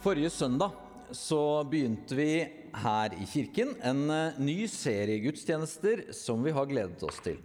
Forrige 0.00 0.30
søndag 0.32 0.72
så 1.12 1.60
begynte 1.68 2.16
vi 2.16 2.30
her 2.80 3.12
i 3.20 3.26
kirken 3.28 3.74
en 3.84 3.98
eh, 4.08 4.38
ny 4.40 4.62
serie 4.64 5.20
gudstjenester 5.20 6.06
som 6.16 6.40
vi 6.40 6.54
har 6.56 6.70
gledet 6.70 7.02
oss 7.04 7.18
til. 7.20 7.36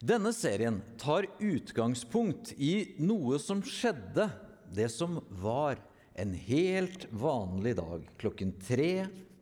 Denne 0.00 0.32
serien 0.32 0.78
tar 0.96 1.28
utgangspunkt 1.36 2.54
i 2.56 2.96
noe 2.96 3.36
som 3.42 3.60
skjedde, 3.60 4.30
det 4.72 4.88
som 4.94 5.20
var 5.28 5.76
en 6.16 6.32
helt 6.46 7.04
vanlig 7.12 7.76
dag 7.76 8.08
klokken 8.24 8.56
tre 8.56 8.90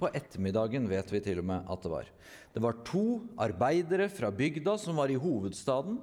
på 0.03 0.11
ettermiddagen, 0.11 0.91
vet 0.91 1.15
vi 1.15 1.23
til 1.23 1.39
og 1.45 1.49
med 1.53 1.71
at 1.71 1.87
det 1.87 1.93
var. 1.93 2.11
Det 2.55 2.63
var 2.63 2.83
to 2.87 3.07
arbeidere 3.41 4.11
fra 4.11 4.33
bygda 4.35 4.75
som 4.83 4.99
var 4.99 5.11
i 5.11 5.19
hovedstaden, 5.19 6.01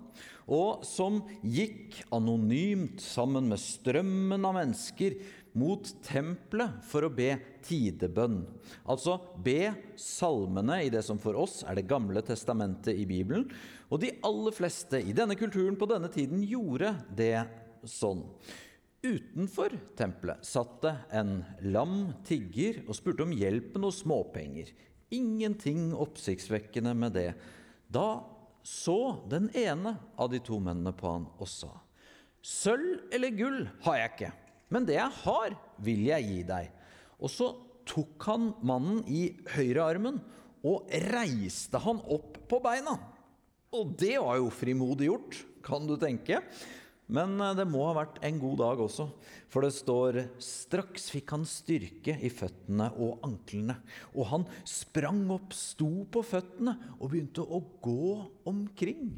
og 0.51 0.87
som 0.87 1.21
gikk 1.43 2.01
anonymt 2.11 3.03
sammen 3.03 3.51
med 3.51 3.61
strømmen 3.61 4.47
av 4.47 4.55
mennesker 4.57 5.19
mot 5.57 5.87
tempelet 6.05 6.79
for 6.87 7.05
å 7.05 7.11
be 7.13 7.35
tidebønn. 7.65 8.41
Altså 8.89 9.17
be 9.43 9.73
salmene 9.99 10.81
i 10.85 10.91
det 10.93 11.03
som 11.05 11.19
for 11.21 11.37
oss 11.39 11.61
er 11.67 11.79
Det 11.79 11.87
gamle 11.89 12.23
testamentet 12.25 12.95
i 12.95 13.05
Bibelen. 13.05 13.47
Og 13.91 14.01
de 14.03 14.13
aller 14.23 14.55
fleste 14.55 15.01
i 15.01 15.15
denne 15.15 15.35
kulturen 15.39 15.77
på 15.79 15.89
denne 15.91 16.11
tiden 16.11 16.43
gjorde 16.47 16.95
det 17.15 17.45
sånn. 17.83 18.23
Utenfor 19.01 19.73
tempelet 19.97 20.45
satt 20.45 20.75
det 20.83 20.93
en 21.17 21.39
lam 21.73 22.11
tigger 22.27 22.83
og 22.85 22.93
spurte 22.95 23.25
om 23.25 23.33
hjelp 23.33 23.73
med 23.73 23.83
noe 23.85 23.95
småpenger. 23.95 24.69
Ingenting 25.11 25.89
oppsiktsvekkende 25.97 26.93
med 26.95 27.17
det. 27.17 27.31
Da 27.91 28.21
så 28.63 29.23
den 29.29 29.49
ene 29.57 29.95
av 30.15 30.29
de 30.29 30.39
to 30.39 30.59
mennene 30.61 30.93
på 30.93 31.09
han 31.09 31.25
og 31.41 31.49
sa, 31.49 31.71
Sølv 32.41 33.11
eller 33.13 33.33
gull 33.37 33.59
har 33.85 33.97
jeg 33.99 34.11
ikke, 34.13 34.29
men 34.71 34.87
det 34.87 34.97
jeg 34.97 35.19
har, 35.23 35.55
vil 35.83 36.05
jeg 36.07 36.27
gi 36.27 36.41
deg. 36.47 36.71
Og 37.21 37.31
så 37.31 37.51
tok 37.87 38.27
han 38.29 38.51
mannen 38.65 39.01
i 39.11 39.27
høyrearmen 39.53 40.19
og 40.67 40.91
reiste 41.11 41.81
han 41.81 42.01
opp 42.13 42.39
på 42.49 42.61
beina. 42.63 42.95
Og 43.71 43.95
det 43.99 44.17
var 44.19 44.37
jo 44.39 44.51
frimodig 44.53 45.09
gjort, 45.09 45.39
kan 45.65 45.87
du 45.87 45.95
tenke. 45.99 46.41
Men 47.11 47.35
eh, 47.43 47.55
det 47.57 47.67
må 47.67 47.83
ha 47.89 47.95
vært 47.97 48.21
en 48.23 48.39
god 48.39 48.61
dag 48.61 48.83
også, 48.85 49.07
for 49.51 49.65
det 49.65 49.73
står 49.75 50.19
straks 50.43 51.09
fikk 51.11 51.33
han 51.35 51.43
styrke 51.47 52.15
i 52.23 52.31
føttene 52.31 52.87
og 52.95 53.25
anklene. 53.27 53.75
Og 54.15 54.29
han 54.31 54.47
sprang 54.67 55.25
opp, 55.35 55.51
sto 55.55 56.05
på 56.11 56.23
føttene 56.23 56.77
og 56.99 57.11
begynte 57.11 57.43
å 57.43 57.59
gå 57.83 58.13
omkring. 58.51 59.11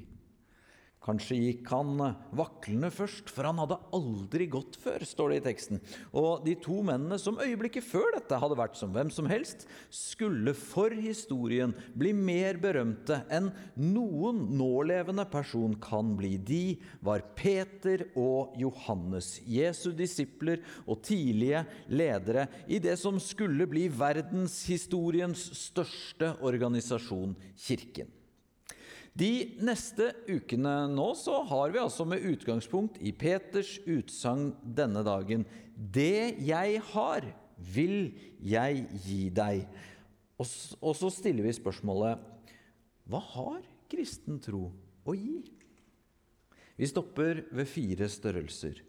Kanskje 1.04 1.36
gikk 1.36 1.68
han 1.74 1.98
eh, 2.00 2.20
vaklende 2.38 2.88
først, 2.94 3.28
for 3.34 3.50
han 3.50 3.60
hadde 3.60 3.80
aldri 3.96 4.48
gått 4.52 4.78
før, 4.80 5.04
står 5.04 5.34
det 5.34 5.40
i 5.42 5.44
teksten. 5.50 5.82
Og 6.16 6.46
de 6.46 6.56
to 6.64 6.78
mennene 6.86 7.18
som 7.20 7.42
øyeblikket 7.44 7.84
før 7.84 8.14
dette 8.16 8.40
hadde 8.40 8.58
vært 8.60 8.80
som 8.80 8.94
hvem 8.96 9.12
som 9.12 9.28
helst, 9.28 9.66
skulle 9.92 10.56
for 10.56 10.96
historien 10.96 11.76
bli 12.00 12.14
mer 12.16 12.60
berømte 12.64 13.20
enn 13.34 13.52
noen 13.76 14.46
nålevende 14.56 15.28
person 15.32 15.76
kan 15.84 16.16
bli. 16.20 16.38
De 16.40 16.64
var 17.04 17.26
Peter 17.36 18.08
og 18.16 18.56
Johannes, 18.60 19.36
Jesu 19.44 19.92
disipler 19.98 20.64
og 20.88 21.04
tidlige 21.04 21.66
ledere 21.92 22.48
i 22.72 22.80
det 22.84 22.96
som 23.02 23.20
skulle 23.20 23.68
bli 23.68 23.90
verdenshistoriens 23.92 25.50
største 25.66 26.36
organisasjon, 26.40 27.36
Kirken. 27.60 28.23
De 29.14 29.54
neste 29.62 30.10
ukene 30.26 30.88
nå 30.90 31.12
så 31.18 31.44
har 31.46 31.74
vi 31.74 31.82
altså 31.82 32.06
med 32.10 32.24
utgangspunkt 32.26 32.98
i 32.98 33.12
Peters 33.14 33.76
utsagn 33.86 34.56
denne 34.66 35.04
dagen 35.06 35.46
Det 35.76 36.40
jeg 36.42 36.80
har, 36.94 37.28
vil 37.58 38.16
jeg 38.42 38.88
gi 39.06 39.28
deg. 39.34 39.68
Og, 40.42 40.94
så 40.98 41.12
stiller 41.14 41.46
vi 41.46 41.54
spørsmålet 41.54 42.26
Hva 43.06 43.22
har 43.36 43.62
kristen 43.92 44.42
tro 44.42 44.72
å 45.06 45.16
gi? 45.16 45.44
Vi 46.74 46.90
stopper 46.90 47.44
ved 47.54 47.70
fire 47.70 48.10
størrelser. 48.10 48.82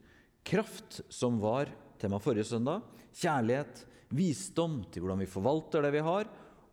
Kraft, 0.44 1.02
som 1.12 1.36
var 1.42 1.68
tema 2.00 2.16
forrige 2.22 2.48
søndag. 2.48 2.80
Kjærlighet. 3.12 3.84
Visdom 4.14 4.80
til 4.88 5.04
hvordan 5.04 5.20
vi 5.20 5.28
forvalter 5.28 5.84
det 5.84 5.92
vi 5.98 6.04
har. 6.04 6.30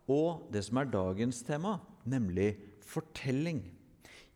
Og 0.08 0.48
det 0.52 0.64
som 0.64 0.80
er 0.80 0.88
dagens 0.92 1.44
tema, 1.44 1.76
nemlig 2.08 2.54
fortelling 2.92 3.64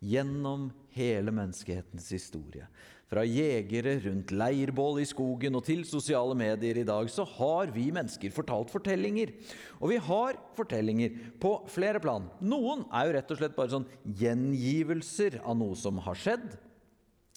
gjennom 0.00 0.71
hele 0.97 1.33
menneskehetens 1.34 2.09
historie. 2.15 2.67
Fra 3.06 3.22
jegere 3.22 4.00
rundt 4.03 4.33
leirbål 4.34 4.99
i 4.99 5.06
skogen 5.06 5.55
og 5.55 5.62
til 5.69 5.84
sosiale 5.87 6.34
medier 6.34 6.81
i 6.81 6.87
dag, 6.87 7.06
så 7.12 7.22
har 7.37 7.71
vi 7.71 7.84
mennesker 7.95 8.34
fortalt 8.34 8.72
fortellinger. 8.72 9.31
Og 9.78 9.93
vi 9.93 10.00
har 10.09 10.41
fortellinger 10.59 11.15
på 11.43 11.53
flere 11.71 12.03
plan. 12.03 12.27
Noen 12.43 12.83
er 12.91 13.06
jo 13.06 13.15
rett 13.15 13.31
og 13.31 13.39
slett 13.39 13.55
bare 13.59 13.75
sånn 13.77 13.87
gjengivelser 14.19 15.39
av 15.45 15.55
noe 15.61 15.78
som 15.78 16.03
har 16.03 16.19
skjedd. 16.19 16.49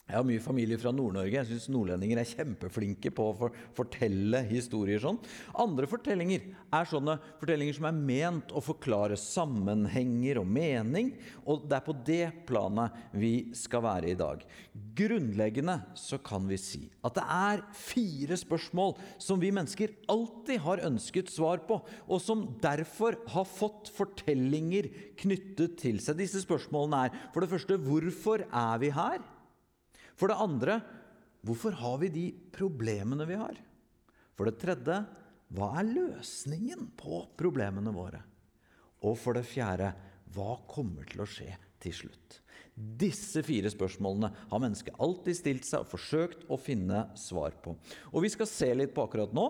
Jeg 0.10 0.18
har 0.18 0.26
mye 0.26 0.42
familie 0.42 0.78
fra 0.82 0.90
Nord-Norge. 0.90 1.36
Jeg 1.36 1.46
syns 1.52 1.68
nordlendinger 1.70 2.18
er 2.18 2.30
kjempeflinke 2.32 3.12
på 3.14 3.28
å 3.30 3.36
for 3.38 3.58
fortelle 3.78 4.42
historier 4.50 4.98
sånn. 5.04 5.20
Andre 5.62 5.86
fortellinger 5.86 6.48
er 6.74 6.90
sånne 6.90 7.20
fortellinger 7.38 7.78
som 7.78 7.86
er 7.92 8.00
ment 8.10 8.50
å 8.50 8.64
forklare 8.66 9.20
sammenhenger 9.22 10.42
og 10.42 10.50
mening. 10.50 11.14
Og 11.46 11.70
det 11.70 11.78
er 11.78 11.86
på 11.86 11.98
det 12.10 12.24
planet 12.50 12.98
vi 13.14 13.34
skal 13.54 13.86
være 13.86 14.10
i 14.10 14.18
dag. 14.18 14.42
Grunnleggende 14.98 15.78
så 15.94 16.18
kan 16.26 16.50
vi 16.50 16.58
si 16.58 16.84
at 17.06 17.14
det 17.14 17.30
er 17.30 17.66
fire 17.78 18.42
spørsmål 18.42 18.98
som 19.22 19.38
vi 19.38 19.54
mennesker 19.54 19.94
alltid 20.10 20.66
har 20.66 20.86
ønsket 20.90 21.30
svar 21.30 21.62
på, 21.70 21.84
og 22.10 22.20
som 22.24 22.48
derfor 22.66 23.22
har 23.30 23.46
fått 23.46 23.94
fortellinger 23.94 24.90
knyttet 25.22 25.78
til 25.86 26.02
seg. 26.02 26.18
Disse 26.18 26.42
spørsmålene 26.42 27.06
er 27.06 27.28
for 27.30 27.46
det 27.46 27.54
første 27.54 27.78
hvorfor 27.86 28.50
er 28.50 28.82
vi 28.82 28.90
her? 28.98 29.22
For 30.20 30.32
det 30.32 30.42
andre 30.44 30.80
hvorfor 31.48 31.78
har 31.80 31.98
vi 32.02 32.12
de 32.12 32.26
problemene 32.52 33.28
vi 33.30 33.40
har? 33.40 33.56
For 34.36 34.50
det 34.50 34.60
tredje 34.60 35.00
hva 35.56 35.72
er 35.80 35.88
løsningen 35.88 36.92
på 37.00 37.24
problemene 37.40 37.94
våre? 37.96 38.20
Og 39.08 39.16
for 39.18 39.38
det 39.38 39.48
fjerde 39.48 39.94
hva 40.36 40.60
kommer 40.70 41.08
til 41.10 41.24
å 41.24 41.30
skje 41.30 41.54
til 41.82 41.96
slutt? 41.96 42.42
Disse 42.76 43.42
fire 43.44 43.72
spørsmålene 43.72 44.30
har 44.52 44.62
mennesket 44.62 45.00
alltid 45.04 45.36
stilt 45.36 45.68
seg 45.68 45.84
og 45.84 45.92
forsøkt 45.96 46.46
å 46.52 46.60
finne 46.60 47.08
svar 47.20 47.56
på. 47.64 47.74
Og 48.14 48.24
vi 48.24 48.32
skal 48.32 48.48
se 48.48 48.70
litt 48.76 48.94
på 48.96 49.04
akkurat 49.04 49.34
nå 49.36 49.50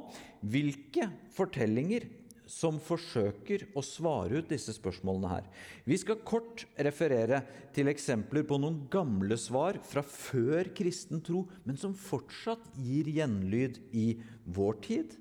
hvilke 0.49 1.09
fortellinger 1.35 2.07
som 2.49 2.79
forsøker 2.81 3.67
å 3.77 3.83
svare 3.85 4.41
ut 4.41 4.49
disse 4.49 4.73
spørsmålene 4.75 5.31
her. 5.31 5.47
Vi 5.85 5.97
skal 6.01 6.21
kort 6.25 6.65
referere 6.75 7.43
til 7.75 7.91
eksempler 7.91 8.47
på 8.49 8.57
noen 8.61 8.81
gamle 8.91 9.37
svar 9.39 9.79
fra 9.85 10.03
før 10.03 10.71
kristen 10.75 11.21
tro, 11.25 11.45
men 11.63 11.77
som 11.77 11.93
fortsatt 11.93 12.71
gir 12.81 13.09
gjenlyd 13.19 13.79
i 13.93 14.07
vår 14.49 14.79
tid. 14.85 15.17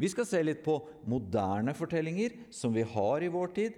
Vi 0.00 0.08
skal 0.08 0.26
se 0.26 0.40
litt 0.42 0.62
på 0.64 0.78
moderne 1.10 1.74
fortellinger 1.76 2.36
som 2.54 2.72
vi 2.72 2.86
har 2.88 3.22
i 3.22 3.32
vår 3.32 3.52
tid. 3.56 3.76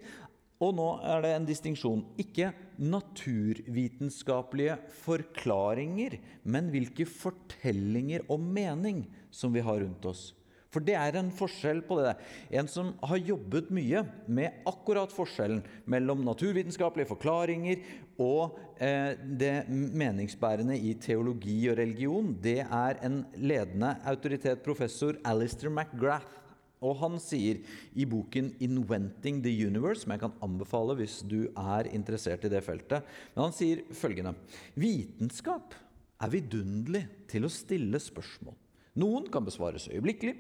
Og 0.63 0.77
nå 0.79 0.89
er 1.11 1.25
det 1.25 1.33
en 1.35 1.49
distinksjon. 1.49 2.05
Ikke 2.23 2.53
naturvitenskapelige 2.79 4.77
forklaringer, 5.03 6.21
men 6.47 6.71
hvilke 6.71 7.07
fortellinger 7.11 8.23
og 8.31 8.45
mening 8.47 9.03
som 9.35 9.51
vi 9.55 9.65
har 9.67 9.83
rundt 9.83 10.07
oss. 10.07 10.31
For 10.73 10.85
det 10.85 10.95
er 10.97 11.19
en 11.21 11.29
forskjell 11.37 11.83
på 11.85 11.99
det. 12.01 12.15
En 12.57 12.69
som 12.71 12.95
har 13.05 13.21
jobbet 13.21 13.69
mye 13.75 14.01
med 14.33 14.63
akkurat 14.69 15.13
forskjellen 15.13 15.61
mellom 15.93 16.23
naturvitenskapelige 16.25 17.11
forklaringer 17.11 17.83
og 18.23 18.57
eh, 18.81 19.13
det 19.21 19.67
meningsbærende 19.69 20.79
i 20.79 20.95
teologi 21.01 21.59
og 21.69 21.77
religion, 21.81 22.33
det 22.41 22.63
er 22.65 23.03
en 23.05 23.23
ledende 23.37 23.99
autoritet, 24.09 24.63
professor 24.65 25.19
Alistair 25.29 25.73
McGrath. 25.73 26.39
Og 26.83 26.97
han 26.99 27.21
sier 27.23 27.61
i 27.95 28.05
boken 28.09 28.57
'Inventing 28.59 29.39
the 29.45 29.53
Universe', 29.53 30.03
som 30.03 30.17
jeg 30.17 30.21
kan 30.25 30.35
anbefale 30.43 30.97
hvis 30.99 31.21
du 31.23 31.47
er 31.55 31.87
interessert 31.95 32.45
i 32.45 32.51
det 32.51 32.65
feltet, 32.65 33.05
men 33.37 33.45
han 33.45 33.55
sier 33.55 33.85
følgende 33.95 34.35
Vitenskap 34.75 35.77
er 36.19 36.33
vidunderlig 36.33 37.05
til 37.31 37.47
å 37.47 37.53
stille 37.53 38.01
spørsmål. 38.03 38.57
Noen 38.99 39.31
kan 39.33 39.47
besvares 39.47 39.87
øyeblikkelig, 39.89 40.35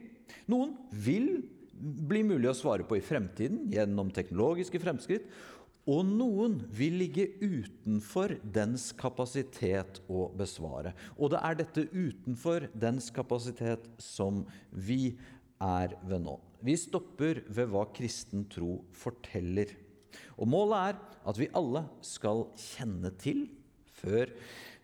noen 0.51 0.77
vil 0.91 1.43
bli 1.73 2.23
mulig 2.27 2.51
å 2.51 2.57
svare 2.57 2.87
på 2.87 2.99
i 2.99 3.05
fremtiden 3.05 3.67
gjennom 3.73 4.13
teknologiske 4.15 4.81
fremskritt, 4.83 5.27
og 5.91 6.07
noen 6.07 6.61
vil 6.71 7.01
ligge 7.01 7.25
utenfor 7.43 8.37
dens 8.55 8.93
kapasitet 8.95 9.99
å 10.07 10.29
besvare. 10.39 10.93
Og 11.19 11.33
det 11.33 11.41
er 11.43 11.59
dette 11.59 11.87
utenfor 11.91 12.69
dens 12.71 13.11
kapasitet 13.15 13.89
som 13.99 14.45
vi 14.71 15.17
er 15.59 15.97
ved 16.07 16.23
nå. 16.23 16.37
Vi 16.63 16.77
stopper 16.79 17.43
ved 17.51 17.73
hva 17.73 17.89
kristen 17.91 18.47
tro 18.51 18.77
forteller. 18.95 19.75
Og 20.39 20.47
målet 20.55 20.93
er 20.93 21.01
at 21.33 21.41
vi 21.41 21.51
alle 21.59 21.83
skal 22.05 22.47
kjenne 22.59 23.11
til, 23.19 23.49
før 24.03 24.31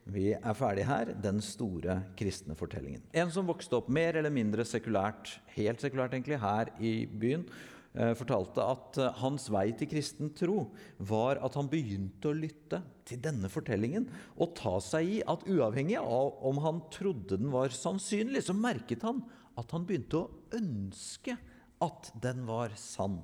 Vi 0.08 0.30
er 0.32 0.54
ferdig 0.56 0.86
her. 0.88 1.10
Den 1.20 1.40
store 1.44 1.98
kristne 2.16 2.56
fortellingen. 2.56 3.02
En 3.12 3.32
som 3.32 3.48
vokste 3.48 3.76
opp 3.76 3.90
mer 3.92 4.16
eller 4.16 4.32
mindre 4.32 4.64
sekulært, 4.64 5.34
helt 5.52 5.84
sekulært 5.84 6.16
egentlig, 6.16 6.38
her 6.40 6.70
i 6.80 6.92
byen, 7.04 7.44
eh, 7.92 8.14
fortalte 8.16 8.64
at 8.64 8.98
eh, 9.02 9.20
hans 9.20 9.50
vei 9.52 9.66
til 9.76 9.90
kristen 9.90 10.32
tro 10.32 10.70
var 10.98 11.42
at 11.44 11.60
han 11.60 11.68
begynte 11.68 12.30
å 12.30 12.38
lytte 12.38 12.80
til 13.04 13.20
denne 13.20 13.52
fortellingen 13.52 14.08
og 14.40 14.56
ta 14.56 14.78
seg 14.80 15.12
i 15.18 15.20
at 15.28 15.44
uavhengig 15.44 16.00
av 16.00 16.40
om 16.40 16.64
han 16.64 16.82
trodde 16.94 17.36
den 17.36 17.52
var 17.52 17.68
sannsynlig, 17.68 18.46
så 18.48 18.56
merket 18.56 19.04
han 19.04 19.22
at 19.60 19.76
han 19.76 19.84
begynte 19.84 20.22
å 20.22 20.30
ønske 20.56 21.36
at 21.84 22.12
den 22.16 22.46
var 22.48 22.72
sann. 22.80 23.20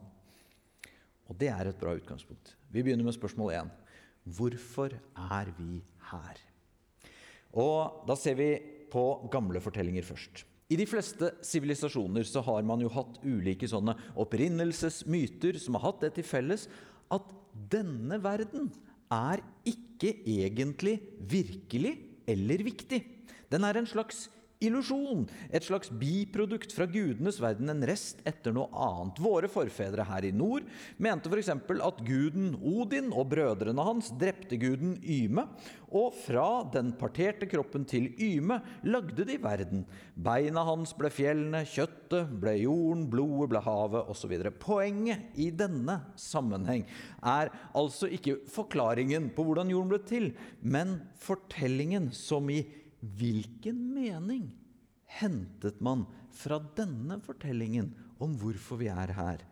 Og 1.32 1.38
det 1.40 1.48
er 1.48 1.70
et 1.70 1.80
bra 1.80 1.96
utgangspunkt. 1.96 2.58
Vi 2.68 2.82
begynner 2.84 3.06
med 3.06 3.16
spørsmål 3.16 3.54
1. 3.56 3.78
Hvorfor 4.36 4.92
er 5.32 5.56
vi 5.56 5.78
her? 6.10 6.50
Og 7.54 8.06
Da 8.08 8.16
ser 8.18 8.34
vi 8.38 8.50
på 8.90 9.28
gamle 9.30 9.60
fortellinger 9.62 10.06
først. 10.06 10.44
I 10.70 10.78
de 10.80 10.86
fleste 10.88 11.28
sivilisasjoner 11.44 12.24
så 12.26 12.40
har 12.46 12.62
man 12.66 12.80
jo 12.80 12.88
hatt 12.88 13.18
ulike 13.22 13.68
sånne 13.68 13.94
opprinnelsesmyter 14.20 15.58
som 15.60 15.76
har 15.76 15.90
hatt 15.90 16.06
det 16.06 16.14
til 16.16 16.26
felles 16.26 16.68
at 17.12 17.26
denne 17.70 18.16
verden 18.22 18.70
er 19.12 19.42
ikke 19.68 20.14
egentlig 20.24 20.96
virkelig 21.20 21.98
eller 22.26 22.64
viktig. 22.64 23.02
Den 23.52 23.66
er 23.68 23.76
en 23.78 23.88
slags 23.90 24.28
illusjon, 24.62 25.24
et 25.50 25.64
slags 25.64 25.90
biprodukt 25.90 26.72
fra 26.74 26.86
gudenes 26.90 27.40
verden, 27.42 27.70
en 27.72 27.84
rest 27.86 28.22
etter 28.28 28.54
noe 28.54 28.68
annet. 28.72 29.20
Våre 29.22 29.50
forfedre 29.50 30.06
her 30.08 30.26
i 30.28 30.32
nord 30.34 30.66
mente 31.02 31.30
f.eks. 31.30 31.50
at 31.54 32.02
guden 32.06 32.54
Odin 32.60 33.10
og 33.12 33.30
brødrene 33.32 33.86
hans 33.86 34.12
drepte 34.20 34.58
guden 34.60 34.96
Yme, 35.02 35.46
og 35.94 36.14
fra 36.24 36.64
den 36.74 36.90
parterte 36.98 37.46
kroppen 37.46 37.84
til 37.86 38.08
Yme 38.18 38.58
lagde 38.86 39.26
de 39.28 39.36
verden. 39.42 39.84
Beina 40.14 40.64
hans 40.66 40.94
ble 40.98 41.10
fjellene, 41.14 41.62
kjøttet 41.68 42.32
ble 42.42 42.56
jorden, 42.64 43.06
blodet 43.10 43.50
ble 43.52 43.62
havet 43.64 44.10
osv. 44.10 44.34
Poenget 44.62 45.36
i 45.38 45.50
denne 45.54 46.00
sammenheng 46.18 46.86
er 47.22 47.52
altså 47.76 48.10
ikke 48.10 48.40
forklaringen 48.50 49.30
på 49.34 49.46
hvordan 49.46 49.70
jorden 49.70 49.92
ble 49.92 50.02
til, 50.08 50.32
men 50.62 50.98
fortellingen 51.22 52.10
som 52.14 52.50
i 52.50 52.64
Hvilken 53.18 53.80
mening 53.92 54.48
hentet 55.18 55.80
man 55.84 56.06
fra 56.34 56.58
denne 56.78 57.20
fortellingen 57.22 57.92
om 58.22 58.36
hvorfor 58.40 58.80
vi 58.80 58.88
er 58.92 59.12
her? 59.14 59.44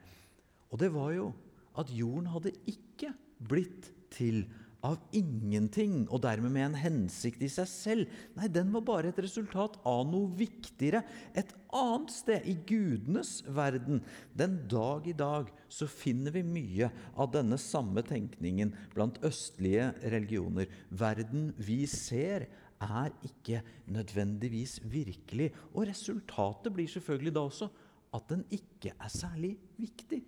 Og 0.73 0.81
det 0.81 0.93
var 0.95 1.13
jo 1.15 1.31
at 1.79 1.93
jorden 1.93 2.31
hadde 2.33 2.55
ikke 2.69 3.13
blitt 3.49 3.91
til 4.13 4.45
av 4.83 4.99
ingenting 5.15 6.09
og 6.11 6.25
dermed 6.25 6.51
med 6.51 6.65
en 6.67 6.79
hensikt 6.81 7.43
i 7.47 7.51
seg 7.51 7.69
selv. 7.71 8.15
Nei, 8.35 8.49
den 8.51 8.73
var 8.75 8.83
bare 8.87 9.13
et 9.13 9.21
resultat 9.23 9.77
av 9.87 10.03
noe 10.11 10.33
viktigere 10.39 11.05
et 11.39 11.53
annet 11.73 12.11
sted, 12.13 12.49
i 12.51 12.57
gudenes 12.67 13.39
verden. 13.47 14.03
Den 14.35 14.59
dag 14.71 15.07
i 15.07 15.15
dag 15.17 15.53
så 15.73 15.87
finner 15.87 16.35
vi 16.35 16.43
mye 16.47 16.91
av 17.15 17.31
denne 17.37 17.59
samme 17.63 18.03
tenkningen 18.07 18.75
blant 18.97 19.23
østlige 19.25 19.93
religioner. 20.03 20.67
Verden 20.91 21.53
vi 21.63 21.85
ser, 21.87 22.49
er 22.83 23.15
ikke 23.27 23.63
nødvendigvis 23.95 24.81
virkelig. 24.85 25.51
Og 25.73 25.87
resultatet 25.89 26.75
blir 26.75 26.91
selvfølgelig 26.91 27.35
da 27.35 27.47
også 27.47 27.71
at 28.13 28.29
den 28.29 28.45
ikke 28.53 28.93
er 28.93 29.09
særlig 29.09 29.57
viktig. 29.81 30.23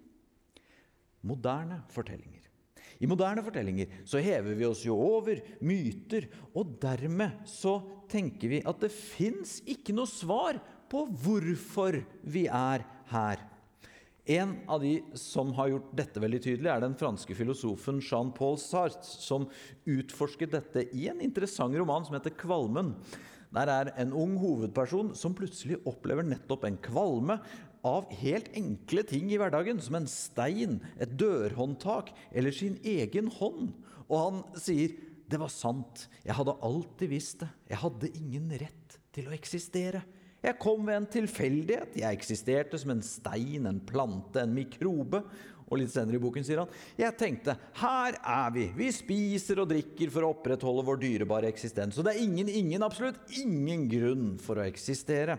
Moderne 1.25 1.83
fortellinger. 1.93 2.41
I 3.01 3.09
moderne 3.11 3.43
fortellinger 3.43 4.05
så 4.07 4.21
hever 4.23 4.55
vi 4.55 4.67
oss 4.69 4.85
jo 4.87 4.95
over 4.95 5.41
myter, 5.65 6.29
og 6.55 6.77
dermed 6.83 7.43
så 7.49 7.79
tenker 8.11 8.53
vi 8.53 8.63
at 8.65 8.81
det 8.81 8.93
fins 8.93 9.59
ikke 9.67 9.97
noe 9.97 10.09
svar 10.09 10.61
på 10.91 11.05
hvorfor 11.09 11.99
vi 12.23 12.47
er 12.47 12.85
her. 13.11 13.43
En 14.25 14.57
av 14.73 14.81
de 14.81 15.03
som 15.21 15.51
har 15.53 15.69
gjort 15.69 15.91
dette 15.93 16.21
veldig 16.23 16.39
tydelig, 16.41 16.71
er 16.73 16.81
den 16.81 16.97
franske 16.97 17.35
filosofen 17.37 17.99
Jean-Paul 18.01 18.57
Sartre, 18.61 19.05
som 19.05 19.45
utforsket 19.85 20.55
dette 20.55 20.87
i 20.97 21.11
en 21.13 21.21
interessant 21.21 21.77
roman 21.77 22.07
som 22.07 22.17
heter 22.17 22.33
'Kvalmen'. 22.33 22.95
Der 23.53 23.69
er 23.69 23.93
en 24.01 24.13
ung 24.13 24.39
hovedperson 24.41 25.15
som 25.15 25.35
plutselig 25.35 25.77
opplever 25.87 26.25
nettopp 26.27 26.65
en 26.65 26.77
kvalme 26.77 27.39
av 27.85 28.09
helt 28.19 28.49
enkle 28.57 29.05
ting 29.07 29.31
i 29.31 29.37
hverdagen, 29.39 29.79
som 29.81 29.95
en 29.95 30.09
stein, 30.09 30.81
et 30.99 31.17
dørhåndtak 31.21 32.11
eller 32.33 32.51
sin 32.51 32.81
egen 32.83 33.29
hånd. 33.29 33.75
Og 34.09 34.19
han 34.19 34.45
sier 34.57 34.97
'Det 35.29 35.39
var 35.41 35.49
sant. 35.49 36.09
Jeg 36.25 36.35
hadde 36.35 36.61
alltid 36.63 37.09
visst 37.09 37.39
det. 37.41 37.49
Jeg 37.69 37.79
hadde 37.79 38.17
ingen 38.17 38.51
rett 38.51 38.99
til 39.13 39.27
å 39.27 39.33
eksistere'. 39.33 40.03
Jeg 40.45 40.61
kom 40.61 40.85
ved 40.85 40.99
en 40.99 41.09
tilfeldighet. 41.09 41.97
Jeg 42.03 42.19
eksisterte 42.19 42.79
som 42.81 42.93
en 42.93 43.03
stein, 43.05 43.65
en 43.69 43.81
plante, 43.81 44.43
en 44.43 44.53
mikrobe. 44.55 45.23
Og 45.65 45.81
litt 45.81 45.95
senere 45.95 46.19
i 46.19 46.23
boken 46.23 46.45
sier 46.45 46.61
han 46.61 46.73
jeg 47.01 47.17
tenkte 47.17 47.55
her 47.81 48.19
er 48.21 48.51
vi. 48.53 48.67
Vi 48.77 48.91
spiser 48.93 49.63
og 49.63 49.71
drikker 49.71 50.13
for 50.13 50.27
å 50.27 50.35
opprettholde 50.35 50.85
vår 50.85 51.01
dyrebare 51.01 51.49
eksistens. 51.49 51.97
Og 51.97 52.05
det 52.07 52.15
er 52.15 52.27
ingen, 52.27 52.51
ingen, 52.53 52.85
absolutt 52.85 53.33
ingen 53.41 53.87
grunn 53.89 54.29
for 54.43 54.61
å 54.61 54.67
eksistere. 54.69 55.39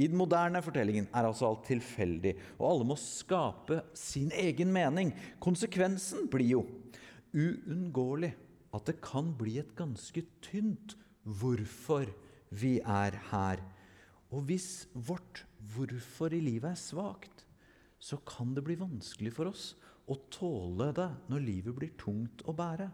I 0.00 0.08
den 0.08 0.18
moderne 0.18 0.62
fortellingen 0.64 1.06
er 1.14 1.28
altså 1.28 1.48
alt 1.50 1.66
tilfeldig, 1.68 2.32
og 2.56 2.66
alle 2.70 2.86
må 2.88 2.96
skape 2.98 3.82
sin 3.96 4.30
egen 4.32 4.70
mening. 4.72 5.10
Konsekvensen 5.42 6.28
blir 6.32 6.54
jo 6.54 6.62
uunngåelig 7.36 8.32
at 8.74 8.86
det 8.88 9.00
kan 9.04 9.32
bli 9.36 9.58
et 9.60 9.74
ganske 9.78 10.22
tynt 10.46 10.96
hvorfor 11.22 12.08
vi 12.50 12.78
er 12.80 13.18
her. 13.30 13.60
Og 14.30 14.46
hvis 14.46 14.86
vårt 14.94 15.44
hvorfor 15.74 16.34
i 16.34 16.42
livet 16.42 16.72
er 16.72 16.78
svakt, 16.78 17.44
så 18.00 18.16
kan 18.26 18.54
det 18.56 18.64
bli 18.64 18.78
vanskelig 18.80 19.32
for 19.36 19.50
oss 19.50 19.74
å 20.10 20.16
tåle 20.32 20.90
det 20.96 21.08
når 21.30 21.44
livet 21.44 21.76
blir 21.76 21.92
tungt 22.00 22.44
å 22.48 22.54
bære. 22.56 22.88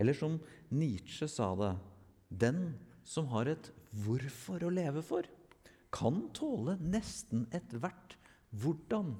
Eller 0.00 0.16
som 0.16 0.40
Nietzsche 0.74 1.28
sa 1.30 1.52
det 1.58 1.74
Den 2.28 2.74
som 3.06 3.28
har 3.30 3.46
et 3.52 3.70
hvorfor 4.04 4.64
å 4.64 4.72
leve 4.72 5.04
for, 5.06 5.28
kan 5.94 6.24
tåle 6.34 6.74
nesten 6.82 7.44
ethvert 7.54 8.16
hvordan. 8.58 9.14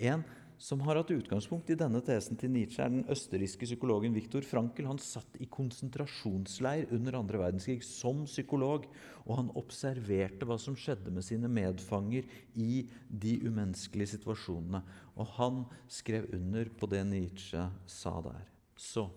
En 0.00 0.24
som 0.60 0.82
har 0.84 0.98
hatt 1.00 1.10
utgangspunkt 1.14 1.70
i 1.72 1.76
denne 1.78 2.02
tesen 2.04 2.36
til 2.38 2.52
Nietzsche, 2.52 2.84
er 2.84 2.92
den 2.92 3.06
østerrikske 3.08 3.64
psykologen 3.64 4.12
Viktor 4.12 4.44
Frankel. 4.44 4.90
Han 4.90 5.00
satt 5.00 5.38
i 5.40 5.48
konsentrasjonsleir 5.48 6.92
under 6.92 7.16
andre 7.16 7.40
verdenskrig 7.40 7.80
som 7.86 8.26
psykolog, 8.28 8.84
og 9.24 9.32
han 9.38 9.50
observerte 9.56 10.44
hva 10.44 10.58
som 10.60 10.76
skjedde 10.76 11.14
med 11.16 11.24
sine 11.24 11.48
medfanger 11.48 12.28
i 12.60 12.84
de 13.08 13.38
umenneskelige 13.46 14.18
situasjonene. 14.18 14.84
Og 15.16 15.34
han 15.38 15.64
skrev 15.88 16.28
under 16.36 16.68
på 16.76 16.92
det 16.92 17.06
Nietzsche 17.08 17.64
sa 17.88 18.16
der. 18.28 18.44
Så 18.76 19.08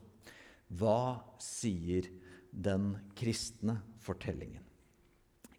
hva 0.72 1.20
sier 1.44 2.08
den 2.56 2.94
kristne 3.20 3.82
fortellingen? 4.04 4.64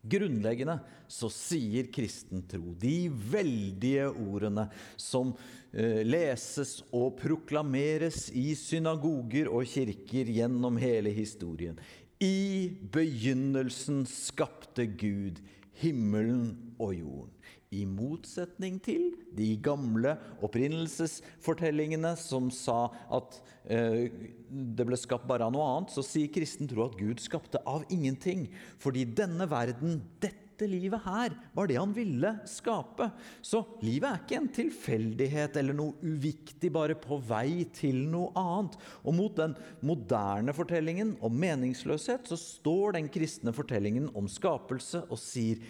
Grunnleggende 0.05 0.79
så 1.09 1.31
sier 1.33 1.89
kristen 1.93 2.43
tro 2.49 2.75
de 2.81 3.09
veldige 3.09 4.11
ordene 4.11 4.67
som 5.01 5.33
eh, 5.73 6.03
leses 6.05 6.79
og 6.93 7.17
proklameres 7.21 8.29
i 8.37 8.51
synagoger 8.59 9.49
og 9.49 9.65
kirker 9.71 10.29
gjennom 10.37 10.77
hele 10.81 11.13
historien. 11.17 11.79
I 12.21 12.69
begynnelsen 12.93 14.05
skapte 14.09 14.87
Gud 14.87 15.41
himmelen 15.81 16.75
og 16.79 16.95
jorden. 16.99 17.33
I 17.75 17.85
motsetning 17.89 18.79
til 18.85 19.11
de 19.35 19.51
gamle 19.65 20.15
opprinnelsesfortellingene 20.45 22.15
som 22.21 22.51
sa 22.55 22.87
at 23.15 23.41
eh, 23.67 24.07
det 24.49 24.87
ble 24.87 24.99
skapt 25.01 25.27
bare 25.29 25.47
av 25.47 25.55
noe 25.55 25.67
annet, 25.73 25.93
så 25.95 26.05
sier 26.07 26.33
kristen 26.33 26.71
tro 26.71 26.87
at 26.87 26.97
Gud 27.01 27.23
skapte 27.23 27.63
av 27.67 27.87
ingenting. 27.93 28.49
Fordi 28.83 29.07
denne 29.17 29.49
verden, 29.51 29.99
dette 30.23 30.69
livet 30.71 31.03
her, 31.03 31.35
var 31.57 31.67
det 31.67 31.81
han 31.81 31.95
ville 31.97 32.31
skape. 32.47 33.09
Så 33.43 33.65
livet 33.83 34.07
er 34.07 34.23
ikke 34.23 34.39
en 34.39 34.51
tilfeldighet 34.55 35.59
eller 35.59 35.75
noe 35.75 35.99
uviktig 36.05 36.71
bare 36.75 36.95
på 36.99 37.19
vei 37.27 37.65
til 37.75 38.05
noe 38.13 38.31
annet. 38.39 38.79
Og 39.03 39.19
mot 39.19 39.35
den 39.39 39.57
moderne 39.83 40.55
fortellingen 40.55 41.17
om 41.25 41.35
meningsløshet 41.43 42.31
så 42.31 42.39
står 42.39 43.01
den 43.01 43.11
kristne 43.13 43.55
fortellingen 43.57 44.13
om 44.15 44.31
skapelse 44.31 45.03
og 45.09 45.19
sier 45.21 45.63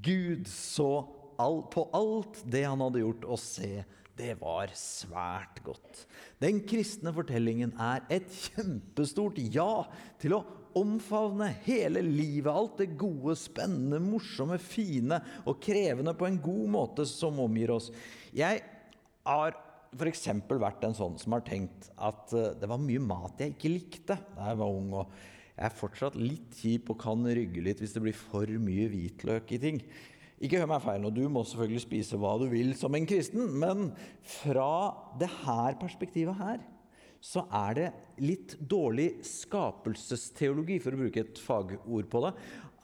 Gud 0.00 0.48
så 0.48 1.19
all, 1.40 1.62
på 1.72 1.86
alt 1.96 2.42
det 2.52 2.66
han 2.68 2.84
hadde 2.84 3.02
gjort, 3.02 3.26
og 3.26 3.40
se, 3.42 3.82
det 4.20 4.34
var 4.40 4.72
svært 4.76 5.62
godt. 5.64 6.04
Den 6.42 6.60
kristne 6.68 7.12
fortellingen 7.16 7.72
er 7.80 8.04
et 8.12 8.28
kjempestort 8.28 9.40
ja 9.52 9.86
til 10.20 10.36
å 10.36 10.44
omfavne 10.78 11.48
hele 11.64 12.02
livet, 12.04 12.50
alt 12.52 12.78
det 12.82 12.92
gode, 13.00 13.34
spennende, 13.38 13.98
morsomme, 14.02 14.60
fine 14.62 15.18
og 15.48 15.58
krevende 15.64 16.14
på 16.16 16.28
en 16.28 16.38
god 16.42 16.68
måte 16.76 17.08
som 17.08 17.40
omgir 17.42 17.72
oss. 17.74 17.90
Jeg 18.36 18.62
har 19.26 19.56
f.eks. 19.96 20.28
vært 20.46 20.86
en 20.86 20.94
sånn 20.94 21.18
som 21.18 21.34
har 21.34 21.44
tenkt 21.46 21.90
at 21.98 22.34
eh, 22.36 22.52
det 22.60 22.68
var 22.70 22.80
mye 22.82 23.02
mat 23.02 23.40
jeg 23.42 23.56
ikke 23.56 23.72
likte 23.72 24.16
da 24.36 24.52
jeg 24.52 24.60
var 24.60 24.76
ung. 24.76 24.92
og 25.00 25.10
Jeg 25.56 25.66
er 25.66 25.78
fortsatt 25.80 26.18
litt 26.20 26.54
kjip 26.60 26.92
og 26.94 27.00
kan 27.02 27.26
rygge 27.26 27.64
litt 27.64 27.82
hvis 27.82 27.96
det 27.96 28.04
blir 28.04 28.16
for 28.16 28.46
mye 28.62 28.86
hvitløk 28.92 29.50
i 29.56 29.60
ting. 29.64 29.82
Ikke 30.40 30.56
hør 30.56 30.70
meg 30.70 30.80
feil, 30.80 31.04
og 31.04 31.12
du 31.12 31.24
må 31.28 31.44
selvfølgelig 31.44 31.82
spise 31.84 32.18
hva 32.20 32.32
du 32.40 32.46
vil 32.48 32.72
som 32.78 32.94
en 32.96 33.08
kristen, 33.08 33.50
men 33.60 33.90
fra 34.40 34.72
det 35.20 35.28
her 35.42 35.76
perspektivet 35.80 36.38
her 36.40 36.62
så 37.20 37.42
er 37.52 37.74
det 37.76 37.88
litt 38.24 38.54
dårlig 38.64 39.18
skapelsesteologi, 39.28 40.78
for 40.80 40.96
å 40.96 41.00
bruke 41.02 41.20
et 41.20 41.40
fagord 41.44 42.08
på 42.08 42.22
det. 42.24 42.30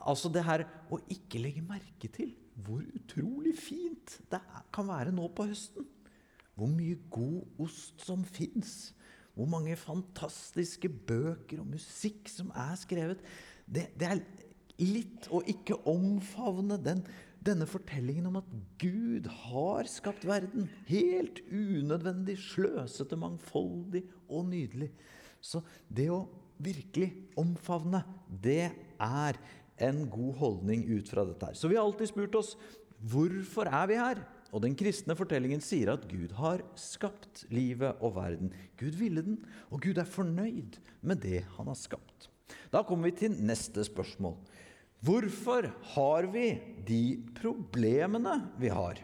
Altså 0.06 0.28
det 0.28 0.44
her 0.44 0.66
å 0.92 1.00
ikke 1.12 1.40
legge 1.40 1.64
merke 1.64 2.10
til 2.12 2.34
hvor 2.66 2.84
utrolig 2.96 3.54
fint 3.58 4.18
det 4.32 4.40
kan 4.72 4.88
være 4.88 5.14
nå 5.16 5.28
på 5.36 5.48
høsten. 5.48 5.88
Hvor 6.56 6.70
mye 6.72 6.96
god 7.12 7.64
ost 7.64 8.04
som 8.04 8.22
fins. 8.24 8.92
Hvor 9.36 9.48
mange 9.52 9.76
fantastiske 9.76 10.88
bøker 10.88 11.60
og 11.60 11.72
musikk 11.74 12.30
som 12.32 12.52
er 12.56 12.76
skrevet. 12.80 13.24
Det, 13.64 13.90
det 13.96 14.08
er 14.08 14.22
litt 14.80 15.28
å 15.32 15.42
ikke 15.48 15.80
omfavne 15.88 16.78
den 16.80 17.02
denne 17.46 17.66
fortellingen 17.68 18.28
om 18.30 18.40
at 18.40 18.48
Gud 18.80 19.28
har 19.46 19.88
skapt 19.90 20.26
verden. 20.28 20.68
Helt 20.88 21.42
unødvendig, 21.50 22.38
sløsete, 22.42 23.18
mangfoldig 23.20 24.04
og 24.28 24.48
nydelig. 24.50 24.90
Så 25.40 25.62
det 25.88 26.08
å 26.12 26.24
virkelig 26.62 27.12
omfavne, 27.38 28.02
det 28.28 28.72
er 29.02 29.38
en 29.86 30.06
god 30.10 30.38
holdning 30.40 30.86
ut 30.88 31.10
fra 31.10 31.26
dette 31.28 31.50
her. 31.50 31.58
Så 31.58 31.68
vi 31.70 31.76
har 31.76 31.84
alltid 31.84 32.10
spurt 32.10 32.38
oss 32.38 32.54
hvorfor 33.06 33.68
er 33.68 33.90
vi 33.90 34.00
her? 34.00 34.22
Og 34.54 34.62
den 34.62 34.76
kristne 34.78 35.16
fortellingen 35.18 35.60
sier 35.60 35.90
at 35.92 36.06
Gud 36.08 36.32
har 36.38 36.62
skapt 36.80 37.44
livet 37.52 37.98
og 38.00 38.14
verden. 38.16 38.52
Gud 38.80 38.96
ville 38.96 39.24
den, 39.26 39.40
og 39.68 39.82
Gud 39.84 39.98
er 40.00 40.08
fornøyd 40.08 40.78
med 41.04 41.20
det 41.24 41.42
han 41.58 41.68
har 41.68 41.78
skapt. 41.78 42.30
Da 42.72 42.84
kommer 42.86 43.10
vi 43.10 43.18
til 43.26 43.36
neste 43.42 43.84
spørsmål. 43.84 44.38
Hvorfor 45.04 45.68
har 45.94 46.28
vi 46.32 46.46
de 46.86 47.02
problemene 47.36 48.38
vi 48.60 48.70
har? 48.72 49.00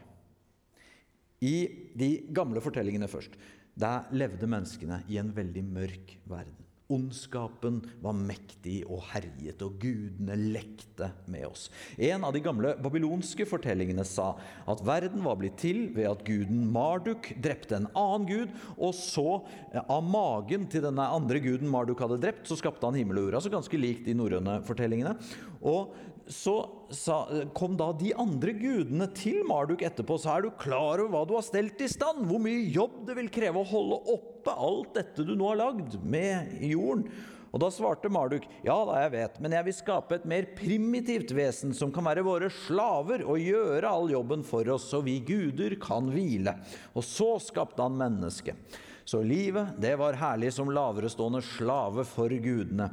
I 1.43 1.57
de 1.99 2.11
gamle 2.33 2.63
fortellingene 2.63 3.11
først. 3.11 3.35
Der 3.75 4.09
levde 4.15 4.49
menneskene 4.49 5.03
i 5.09 5.19
en 5.21 5.33
veldig 5.35 5.65
mørk 5.65 6.17
verden. 6.29 6.62
Ondskapen 6.93 7.81
var 8.05 8.17
mektig 8.17 8.83
og 8.85 9.03
herjet, 9.13 9.63
og 9.65 9.79
gudene 9.83 10.37
lekte 10.37 11.11
med 11.31 11.47
oss. 11.49 11.69
En 11.97 12.27
av 12.27 12.35
de 12.35 12.43
gamle 12.45 12.75
babylonske 12.83 13.47
fortellingene 13.49 14.05
sa 14.09 14.33
at 14.69 14.83
verden 14.87 15.25
var 15.25 15.39
blitt 15.41 15.59
til 15.63 15.87
ved 15.97 16.11
at 16.11 16.25
guden 16.27 16.67
Marduk 16.73 17.31
drepte 17.43 17.79
en 17.79 17.89
annen 17.99 18.29
gud, 18.29 18.55
og 18.77 18.95
så, 18.97 19.41
av 19.83 20.05
magen 20.05 20.69
til 20.71 20.85
denne 20.85 21.09
andre 21.17 21.41
guden 21.43 21.71
Marduk 21.73 22.03
hadde 22.05 22.21
drept, 22.23 22.47
så 22.49 22.59
skapte 22.61 22.89
han 22.89 22.99
himmel 22.99 23.23
og 23.23 23.29
jord. 23.29 23.41
Altså 23.41 23.53
ganske 23.53 23.81
likt 23.81 24.07
de 24.09 24.17
norrøne 24.19 24.61
fortellingene. 24.69 25.17
Og 25.63 25.95
så 26.31 26.55
sa, 26.95 27.25
kom 27.57 27.75
da 27.79 27.91
de 27.97 28.13
andre 28.19 28.55
gudene 28.57 29.09
til 29.17 29.43
Marduk 29.49 29.83
etterpå. 29.87 30.19
Så 30.21 30.31
er 30.35 30.45
du 30.45 30.55
klar 30.61 31.03
over 31.03 31.11
hva 31.13 31.23
du 31.29 31.35
har 31.37 31.45
stelt 31.47 31.81
i 31.83 31.91
stand? 31.91 32.25
Hvor 32.29 32.43
mye 32.43 32.69
jobb 32.73 33.03
det 33.09 33.17
vil 33.19 33.31
kreve 33.33 33.63
å 33.63 33.69
holde 33.69 34.01
oppe 34.15 34.55
alt 34.55 34.95
dette 34.99 35.27
du 35.27 35.35
nå 35.39 35.53
har 35.53 35.63
lagd 35.65 35.99
med 36.05 36.59
jorden? 36.69 37.07
Og 37.53 37.61
Da 37.61 37.69
svarte 37.69 38.09
Marduk, 38.09 38.47
ja 38.65 38.79
da, 38.89 38.95
jeg 39.05 39.13
vet, 39.13 39.35
men 39.45 39.53
jeg 39.53 39.67
vil 39.67 39.75
skape 39.77 40.17
et 40.17 40.25
mer 40.29 40.47
primitivt 40.57 41.35
vesen 41.37 41.75
som 41.77 41.91
kan 41.93 42.07
være 42.07 42.25
våre 42.25 42.49
slaver 42.63 43.27
og 43.29 43.43
gjøre 43.43 43.91
all 43.91 44.09
jobben 44.09 44.41
for 44.49 44.71
oss, 44.73 44.87
så 44.89 45.03
vi 45.05 45.19
guder 45.21 45.77
kan 45.83 46.09
hvile. 46.09 46.57
Og 46.97 47.05
så 47.05 47.35
skapte 47.45 47.85
han 47.85 47.99
mennesket. 48.01 48.57
Så 49.05 49.21
livet, 49.21 49.75
det 49.83 49.93
var 50.01 50.17
herlig 50.17 50.55
som 50.57 50.73
laverestående 50.73 51.43
slave 51.45 52.07
for 52.09 52.33
gudene. 52.33 52.89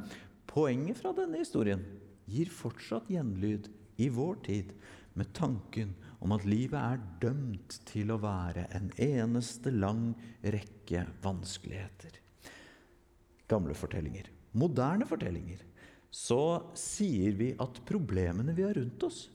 Poenget 0.49 0.99
fra 0.99 1.15
denne 1.15 1.39
historien 1.39 1.85
gir 2.29 2.51
fortsatt 2.53 3.09
gjenlyd 3.11 3.69
i 3.99 4.09
vår 4.13 4.39
tid 4.45 4.73
med 5.19 5.33
tanken 5.35 5.95
om 6.23 6.33
at 6.35 6.45
livet 6.47 6.79
er 6.79 7.01
dømt 7.23 7.79
til 7.89 8.13
å 8.13 8.19
være 8.21 8.67
en 8.77 8.91
eneste 9.01 9.73
lang 9.73 10.13
rekke 10.43 11.05
vanskeligheter. 11.23 12.19
Gamle 13.49 13.75
fortellinger. 13.75 14.29
Moderne 14.59 15.07
fortellinger. 15.09 15.65
Så 16.09 16.41
sier 16.77 17.35
vi 17.37 17.51
at 17.61 17.81
problemene 17.89 18.55
vi 18.57 18.65
har 18.65 18.77
rundt 18.77 19.03
oss, 19.05 19.27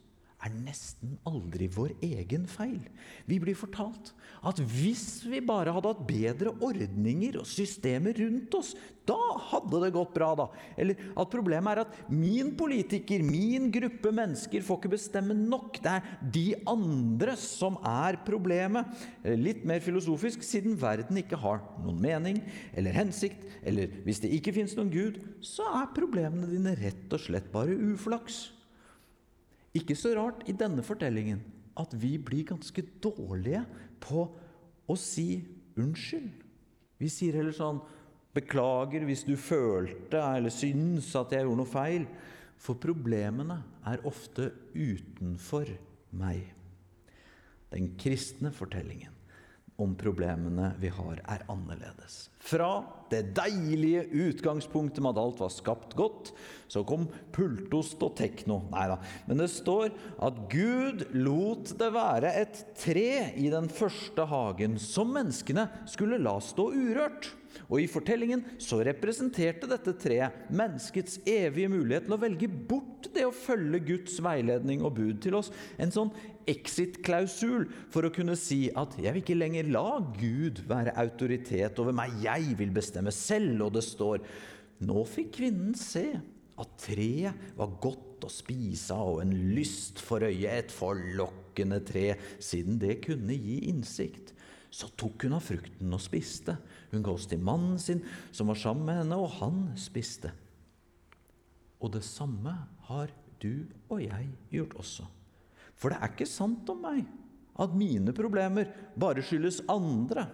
er 0.44 0.52
nesten 0.64 1.16
aldri 1.28 1.68
vår 1.72 1.94
egen 2.04 2.44
feil. 2.50 2.82
Vi 3.28 3.38
blir 3.40 3.56
fortalt 3.56 4.12
at 4.44 4.60
hvis 4.60 5.24
vi 5.28 5.40
bare 5.44 5.72
hadde 5.72 5.92
hatt 5.92 6.02
bedre 6.08 6.52
ordninger 6.64 7.38
og 7.40 7.48
systemer 7.48 8.16
rundt 8.20 8.56
oss, 8.58 8.74
da 9.08 9.18
hadde 9.50 9.80
det 9.82 9.92
gått 9.92 10.14
bra, 10.16 10.30
da. 10.36 10.46
Eller 10.80 11.00
at 11.12 11.32
problemet 11.32 11.74
er 11.74 11.82
at 11.84 12.12
min 12.12 12.54
politiker, 12.56 13.24
min 13.24 13.70
gruppe 13.72 14.12
mennesker, 14.14 14.64
får 14.64 14.80
ikke 14.80 14.92
bestemme 14.94 15.36
nok. 15.36 15.80
Det 15.84 15.92
er 15.92 16.08
de 16.36 16.46
andre 16.70 17.36
som 17.40 17.78
er 17.84 18.20
problemet. 18.24 19.04
Litt 19.24 19.64
mer 19.68 19.84
filosofisk, 19.84 20.44
siden 20.44 20.76
verden 20.80 21.20
ikke 21.20 21.40
har 21.40 21.62
noen 21.84 22.00
mening 22.00 22.40
eller 22.72 22.96
hensikt, 22.96 23.44
eller 23.64 23.92
hvis 24.04 24.22
det 24.24 24.32
ikke 24.38 24.56
fins 24.56 24.76
noen 24.78 24.92
Gud, 24.92 25.20
så 25.44 25.68
er 25.82 25.94
problemene 25.96 26.48
dine 26.50 26.76
rett 26.80 27.12
og 27.12 27.24
slett 27.24 27.52
bare 27.52 27.76
uflaks. 27.92 28.46
Ikke 29.74 29.96
så 29.98 30.14
rart 30.14 30.44
i 30.48 30.54
denne 30.56 30.84
fortellingen 30.86 31.42
at 31.80 31.94
vi 31.98 32.14
blir 32.22 32.46
ganske 32.46 32.84
dårlige 33.02 33.64
på 34.02 34.28
å 34.86 34.96
si 34.98 35.42
unnskyld. 35.80 36.30
Vi 37.00 37.10
sier 37.10 37.40
heller 37.40 37.56
sånn 37.56 37.82
'Beklager 38.34 39.04
hvis 39.06 39.22
du 39.26 39.36
følte 39.38 40.18
eller 40.18 40.50
syns 40.50 41.12
at 41.14 41.30
jeg 41.34 41.46
gjorde 41.46 41.62
noe 41.62 41.70
feil.' 41.70 42.06
For 42.64 42.78
problemene 42.80 43.58
er 43.84 44.02
ofte 44.06 44.52
utenfor 44.74 45.68
meg. 46.14 46.46
Den 47.74 47.90
kristne 47.98 48.52
fortellingen 48.54 49.13
om 49.76 49.94
problemene 49.98 50.70
vi 50.78 50.90
har, 50.92 51.18
er 51.26 51.42
annerledes. 51.50 52.28
Fra 52.38 52.84
det 53.10 53.34
deilige 53.34 54.04
utgangspunktet 54.28 55.02
med 55.02 55.14
at 55.14 55.22
alt 55.22 55.42
var 55.42 55.50
skapt 55.50 55.96
godt, 55.98 56.30
så 56.70 56.84
kom 56.86 57.08
pultost 57.34 58.02
og 58.06 58.14
tekno. 58.18 58.60
Nei 58.70 58.86
da. 58.92 58.98
Men 59.26 59.42
det 59.42 59.50
står 59.50 59.90
at 60.22 60.42
Gud 60.52 61.06
lot 61.16 61.74
det 61.80 61.90
være 61.94 62.34
et 62.44 62.60
tre 62.78 63.32
i 63.34 63.48
den 63.52 63.70
første 63.72 64.28
hagen 64.30 64.78
som 64.82 65.10
menneskene 65.16 65.66
skulle 65.90 66.22
la 66.22 66.36
stå 66.42 66.70
urørt. 66.74 67.32
Og 67.68 67.80
I 67.80 67.90
fortellingen 67.90 68.42
så 68.62 68.80
representerte 68.86 69.68
dette 69.70 69.94
treet 69.98 70.50
menneskets 70.54 71.20
evige 71.28 71.70
mulighet 71.72 72.08
til 72.08 72.16
å 72.16 72.20
velge 72.20 72.50
bort 72.50 73.08
det 73.14 73.26
å 73.26 73.34
følge 73.34 73.82
Guds 73.92 74.18
veiledning 74.22 74.82
og 74.84 74.96
bud 74.98 75.20
til 75.24 75.38
oss. 75.38 75.52
En 75.78 75.94
sånn 75.94 76.12
exit-klausul 76.50 77.66
for 77.92 78.06
å 78.06 78.12
kunne 78.14 78.36
si 78.36 78.68
at 78.70 78.96
'jeg 78.98 79.12
vil 79.14 79.22
ikke 79.22 79.38
lenger 79.38 79.70
la 79.70 79.98
Gud 80.00 80.64
være 80.68 80.96
autoritet 80.96 81.78
over 81.78 81.92
meg', 81.92 82.22
'jeg 82.22 82.58
vil 82.58 82.70
bestemme 82.70 83.10
selv'. 83.10 83.62
Og 83.62 83.72
det 83.72 83.84
står 83.84 84.20
nå 84.80 85.04
fikk 85.06 85.32
kvinnen 85.38 85.74
se 85.74 86.20
at 86.58 86.78
treet 86.78 87.34
var 87.56 87.78
godt 87.80 88.26
å 88.26 88.30
spise 88.30 88.94
og 88.94 89.22
en 89.22 89.32
lyst 89.54 89.98
for 90.02 90.20
øyet, 90.20 90.52
et 90.52 90.72
forlokkende 90.72 91.80
tre, 91.84 92.16
siden 92.38 92.78
det 92.78 93.00
kunne 93.02 93.34
gi 93.34 93.68
innsikt. 93.70 94.32
Så 94.74 94.88
tok 94.98 95.22
hun 95.22 95.36
av 95.36 95.44
frukten 95.46 95.92
og 95.94 96.02
spiste. 96.02 96.56
Hun 96.90 97.02
ga 97.02 97.12
oss 97.14 97.28
til 97.30 97.38
mannen 97.38 97.78
sin, 97.78 98.02
som 98.34 98.50
var 98.50 98.58
sammen 98.58 98.88
med 98.88 99.02
henne, 99.02 99.18
og 99.18 99.36
han 99.38 99.68
spiste. 99.78 100.32
Og 101.80 101.92
det 101.94 102.02
samme 102.06 102.56
har 102.88 103.12
du 103.42 103.66
og 103.92 104.00
jeg 104.02 104.32
gjort 104.50 104.74
også. 104.80 105.06
For 105.84 105.92
det 105.92 106.00
er 106.00 106.14
ikke 106.14 106.30
sant 106.30 106.70
om 106.72 106.80
meg 106.80 107.04
at 107.60 107.74
mine 107.76 108.14
problemer 108.16 108.70
bare 108.96 109.22
skyldes 109.22 109.60
andre. 109.68 110.24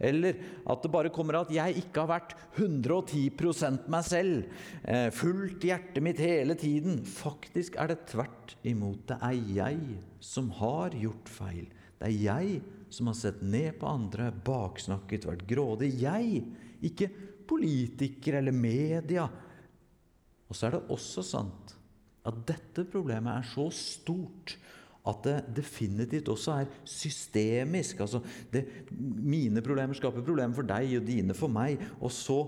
Eller 0.00 0.40
at 0.68 0.82
det 0.82 0.90
bare 0.92 1.12
kommer 1.12 1.38
at 1.38 1.52
jeg 1.52 1.82
ikke 1.82 2.02
har 2.02 2.08
vært 2.10 2.32
110 2.56 3.84
meg 3.92 4.04
selv, 4.08 4.48
eh, 4.84 5.10
fulgt 5.12 5.64
hjertet 5.68 6.02
mitt 6.04 6.18
hele 6.20 6.56
tiden. 6.56 7.04
Faktisk 7.04 7.76
er 7.76 7.92
det 7.92 8.06
tvert 8.08 8.56
imot. 8.64 9.06
Det 9.06 9.18
er 9.20 9.36
jeg 9.60 9.98
som 10.20 10.50
har 10.50 10.96
gjort 10.96 11.28
feil. 11.28 11.68
Det 12.00 12.08
er 12.08 12.24
jeg 12.24 12.62
som 12.88 13.06
har 13.12 13.14
sett 13.20 13.42
ned 13.42 13.78
på 13.78 13.88
andre, 13.88 14.32
baksnakket, 14.32 15.28
vært 15.28 15.46
grådig. 15.46 15.92
Jeg, 16.00 16.44
ikke 16.82 17.10
politikere 17.48 18.40
eller 18.40 18.52
media. 18.56 19.28
Og 20.48 20.56
så 20.56 20.66
er 20.66 20.76
det 20.76 20.86
også 20.90 21.24
sant 21.24 21.76
at 22.26 22.38
dette 22.48 22.84
problemet 22.90 23.38
er 23.38 23.46
så 23.46 23.68
stort 23.70 24.56
at 25.06 25.26
det 25.26 25.36
definitivt 25.60 26.30
også 26.32 26.56
er 26.62 26.72
systemisk. 26.88 28.00
Altså 28.04 28.20
det, 28.52 28.64
mine 28.90 29.62
problemer 29.64 29.96
skaper 29.96 30.24
problemer 30.26 30.56
for 30.56 30.66
deg 30.66 30.96
og 30.98 31.06
dine 31.06 31.36
for 31.36 31.52
meg. 31.52 31.82
Og 32.00 32.12
så 32.14 32.40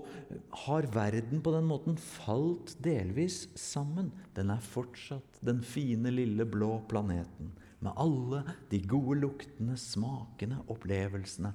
har 0.65 0.89
verden 0.93 1.43
på 1.45 1.53
den 1.55 1.69
måten 1.69 1.99
falt 1.99 2.75
delvis 2.83 3.45
sammen. 3.59 4.11
Den 4.35 4.51
er 4.53 4.63
fortsatt 4.63 5.41
den 5.45 5.63
fine, 5.65 6.11
lille 6.13 6.47
blå 6.49 6.79
planeten 6.91 7.53
med 7.79 7.95
alle 7.95 8.43
de 8.71 8.81
gode 8.91 9.21
luktene, 9.21 9.77
smakene, 9.79 10.59
opplevelsene. 10.71 11.53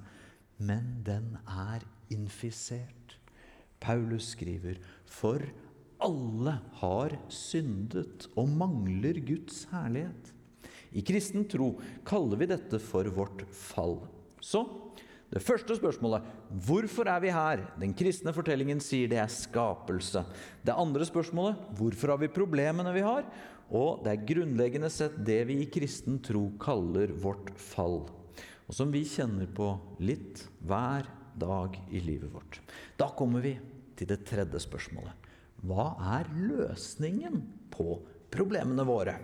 Men 0.57 1.03
den 1.05 1.35
er 1.45 1.85
infisert. 2.13 3.19
Paulus 3.83 4.31
skriver 4.33 4.79
for 5.05 5.43
alle 6.03 6.57
har 6.81 7.15
syndet 7.31 8.27
og 8.35 8.49
mangler 8.49 9.19
Guds 9.25 9.65
herlighet. 9.71 10.31
I 10.95 11.03
kristen 11.03 11.43
tro 11.51 11.73
kaller 12.07 12.39
vi 12.39 12.47
dette 12.49 12.79
for 12.79 13.07
vårt 13.11 13.43
fall. 13.51 13.99
Så 14.39 14.63
det 15.33 15.41
første 15.43 15.75
spørsmålet 15.75 16.23
hvorfor 16.67 17.09
er 17.11 17.19
vi 17.23 17.33
her? 17.33 17.65
Den 17.81 17.95
kristne 17.97 18.31
fortellingen 18.35 18.79
sier 18.83 19.09
det 19.11 19.19
er 19.19 19.31
skapelse. 19.31 20.23
Det 20.63 20.75
andre 20.75 21.07
spørsmålet 21.07 21.75
hvorfor 21.75 22.13
har 22.13 22.21
vi 22.21 22.31
problemene 22.31 22.93
vi 22.95 23.03
har? 23.03 23.27
Og 23.73 24.05
det 24.05 24.13
er 24.13 24.27
grunnleggende 24.29 24.91
sett 24.93 25.17
det 25.25 25.41
vi 25.49 25.59
i 25.63 25.69
kristen 25.73 26.21
tro 26.23 26.47
kaller 26.61 27.11
vårt 27.19 27.51
fall. 27.59 28.03
Og 28.65 28.73
som 28.77 28.93
vi 28.93 29.03
kjenner 29.09 29.49
på 29.51 29.73
litt 30.05 30.45
hver 30.65 31.09
dag 31.35 31.75
i 31.91 31.99
livet 31.99 32.31
vårt. 32.31 32.61
Da 32.97 33.09
kommer 33.17 33.43
vi 33.43 33.57
til 33.97 34.09
det 34.09 34.23
tredje 34.29 34.61
spørsmålet. 34.63 35.13
Hva 35.65 35.95
er 36.19 36.29
løsningen 36.37 37.41
på 37.73 37.97
problemene 38.31 38.85
våre? 38.87 39.17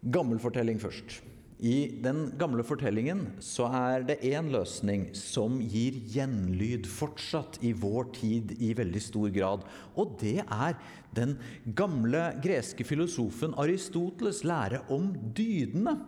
Gammel 0.00 0.40
fortelling 0.40 0.78
først. 0.80 1.20
I 1.60 2.00
den 2.00 2.30
gamle 2.40 2.64
fortellingen 2.64 3.34
så 3.44 3.66
er 3.68 4.06
det 4.08 4.22
én 4.24 4.46
løsning 4.48 5.10
som 5.12 5.58
gir 5.60 5.98
gjenlyd 6.08 6.86
fortsatt 6.88 7.58
i 7.60 7.74
vår 7.76 8.08
tid 8.16 8.54
i 8.64 8.70
veldig 8.78 9.02
stor 9.04 9.28
grad. 9.34 9.66
Og 10.00 10.14
det 10.22 10.38
er 10.40 10.78
den 11.16 11.36
gamle 11.76 12.30
greske 12.42 12.86
filosofen 12.86 13.56
Aristoteles' 13.58 14.44
lære 14.46 14.84
om 14.92 15.12
dydene. 15.36 15.98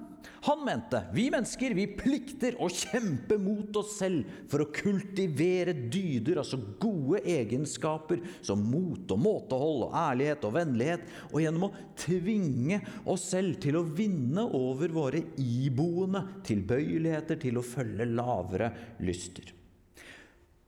Han 0.47 0.65
mente 0.67 1.01
vi 1.15 1.25
mennesker 1.31 1.75
vi 1.75 1.85
plikter 1.99 2.57
å 2.63 2.69
kjempe 2.71 3.39
mot 3.43 3.75
oss 3.79 3.97
selv 3.99 4.29
for 4.51 4.63
å 4.63 4.69
kultivere 4.75 5.75
dyder, 5.75 6.41
altså 6.43 6.61
gode 6.83 7.23
egenskaper 7.27 8.23
som 8.45 8.63
mot 8.67 9.11
og 9.15 9.23
måtehold 9.23 9.87
og 9.89 9.97
ærlighet 9.99 10.47
og 10.47 10.55
vennlighet, 10.59 11.09
og 11.31 11.43
gjennom 11.43 11.69
å 11.69 11.73
tvinge 11.99 12.81
oss 13.11 13.29
selv 13.33 13.59
til 13.63 13.79
å 13.79 13.87
vinne 13.87 14.47
over 14.59 14.95
våre 14.95 15.25
iboende 15.43 16.25
tilbøyeligheter 16.47 17.43
til 17.43 17.59
å 17.59 17.67
følge 17.67 18.07
lavere 18.11 18.71
lyster. 19.03 19.51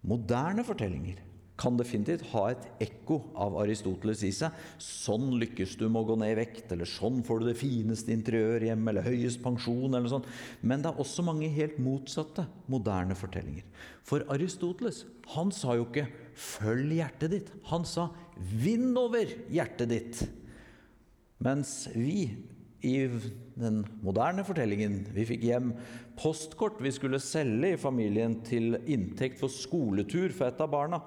Moderne 0.04 0.66
fortellinger 0.66 1.22
kan 1.60 1.76
definitivt 1.78 2.24
ha 2.32 2.48
et 2.50 2.64
ekko 2.82 3.20
av 3.38 3.54
Aristoteles 3.62 4.24
i 4.26 4.32
seg. 4.34 4.54
Sånn 4.82 5.36
lykkes 5.38 5.76
du 5.78 5.84
med 5.86 6.00
å 6.00 6.08
gå 6.08 6.16
ned 6.18 6.32
i 6.32 6.38
vekt, 6.40 6.72
eller 6.74 6.88
sånn 6.88 7.20
får 7.26 7.40
du 7.40 7.46
det 7.46 7.58
fineste 7.60 8.10
interiør 8.14 8.66
hjemme, 8.66 8.90
eller 8.90 9.06
høyest 9.06 9.42
pensjon, 9.44 9.86
eller 9.92 10.06
noe 10.08 10.14
sånt. 10.16 10.30
Men 10.66 10.82
det 10.82 10.90
er 10.90 11.02
også 11.04 11.24
mange 11.26 11.50
helt 11.54 11.78
motsatte 11.82 12.48
moderne 12.70 13.14
fortellinger. 13.18 13.66
For 14.06 14.26
Aristoteles, 14.34 15.04
han 15.36 15.52
sa 15.54 15.76
jo 15.78 15.86
ikke 15.86 16.08
'følg 16.34 16.98
hjertet 16.98 17.30
ditt'. 17.30 17.52
Han 17.70 17.84
sa 17.84 18.10
'vinn 18.36 18.96
over 18.96 19.24
hjertet 19.48 19.88
ditt'. 19.88 20.28
Mens 21.40 21.88
vi 21.94 22.36
i 22.84 23.08
den 23.56 23.84
moderne 24.04 24.44
fortellingen 24.44 25.06
vi 25.14 25.24
fikk 25.24 25.44
hjem 25.48 25.72
postkort 26.20 26.82
vi 26.84 26.92
skulle 26.94 27.20
selge 27.22 27.74
i 27.74 27.80
familien 27.80 28.36
til 28.46 28.76
inntekt 28.84 29.40
for 29.40 29.52
skoletur 29.52 30.34
for 30.34 30.50
et 30.50 30.60
av 30.60 30.70
barna. 30.74 31.00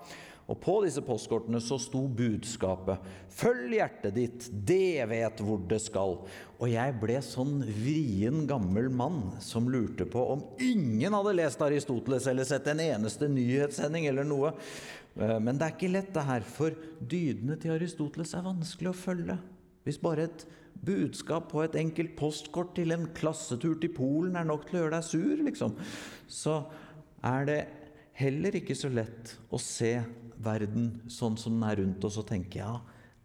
Og 0.48 0.56
på 0.64 0.78
disse 0.86 1.02
postkortene 1.04 1.60
så 1.60 1.76
sto 1.82 2.06
budskapet 2.08 3.04
'Følg 3.38 3.74
hjertet 3.76 4.14
ditt, 4.16 4.46
det 4.50 5.04
vet 5.10 5.42
hvor 5.44 5.60
det 5.68 5.82
skal'. 5.84 6.24
Og 6.58 6.70
jeg 6.72 6.96
ble 7.02 7.18
sånn 7.22 7.60
vrien 7.62 8.48
gammel 8.48 8.88
mann 8.90 9.36
som 9.44 9.68
lurte 9.70 10.08
på 10.08 10.24
om 10.34 10.46
ingen 10.58 11.14
hadde 11.14 11.36
lest 11.36 11.62
Aristoteles 11.62 12.28
eller 12.32 12.48
sett 12.48 12.68
en 12.72 12.80
eneste 12.80 13.28
nyhetssending 13.28 14.08
eller 14.08 14.24
noe. 14.24 14.54
Eh, 15.20 15.38
men 15.40 15.58
det 15.58 15.68
er 15.68 15.76
ikke 15.76 15.92
lett, 15.92 16.14
det 16.14 16.24
her, 16.24 16.42
for 16.42 16.72
dydene 17.02 17.60
til 17.60 17.76
Aristoteles 17.76 18.34
er 18.34 18.48
vanskelig 18.48 18.94
å 18.94 19.02
følge. 19.06 19.38
Hvis 19.84 20.00
bare 20.00 20.30
et 20.30 20.48
budskap 20.86 21.52
på 21.52 21.64
et 21.64 21.76
enkelt 21.76 22.16
postkort 22.16 22.76
til 22.78 22.94
en 22.96 23.08
klassetur 23.18 23.76
til 23.82 23.92
Polen 23.94 24.38
er 24.38 24.48
nok 24.48 24.68
til 24.68 24.78
å 24.78 24.84
gjøre 24.86 24.96
deg 24.96 25.04
sur, 25.04 25.44
liksom, 25.44 25.76
så 26.30 26.62
er 27.26 27.48
det 27.50 27.60
heller 28.18 28.58
ikke 28.58 28.76
så 28.78 28.90
lett 28.92 29.36
å 29.54 29.60
se 29.62 29.94
verden 30.42 30.92
sånn 31.12 31.38
som 31.40 31.58
den 31.58 31.66
er 31.68 31.82
rundt 31.82 32.06
oss, 32.08 32.20
og 32.20 32.28
tenke 32.30 32.62
ja, 32.62 32.76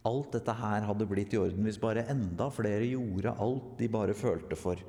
alt 0.08 0.32
dette 0.34 0.54
her 0.58 0.86
hadde 0.88 1.06
blitt 1.08 1.34
i 1.36 1.40
orden 1.40 1.66
hvis 1.66 1.80
bare 1.80 2.06
enda 2.10 2.48
flere 2.52 2.86
gjorde 2.88 3.36
alt 3.44 3.76
de 3.78 3.88
bare 3.92 4.16
følte 4.18 4.58
for. 4.58 4.80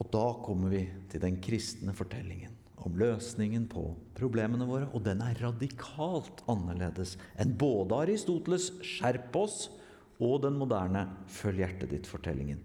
Og 0.00 0.08
da 0.12 0.24
kommer 0.42 0.72
vi 0.72 0.82
til 1.12 1.22
den 1.22 1.38
kristne 1.44 1.94
fortellingen 1.96 2.56
om 2.82 2.96
løsningen 2.98 3.68
på 3.70 3.84
problemene 4.16 4.66
våre. 4.66 4.88
Og 4.96 5.04
den 5.06 5.22
er 5.22 5.38
radikalt 5.42 6.42
annerledes 6.50 7.14
enn 7.40 7.54
både 7.58 8.00
Aristoteles 8.06 8.72
'skjerp 8.80 9.36
oss' 9.38 9.68
og 10.18 10.42
den 10.42 10.58
moderne 10.58 11.06
'følg 11.28 11.62
hjertet 11.62 11.92
ditt'-fortellingen. 11.92 12.58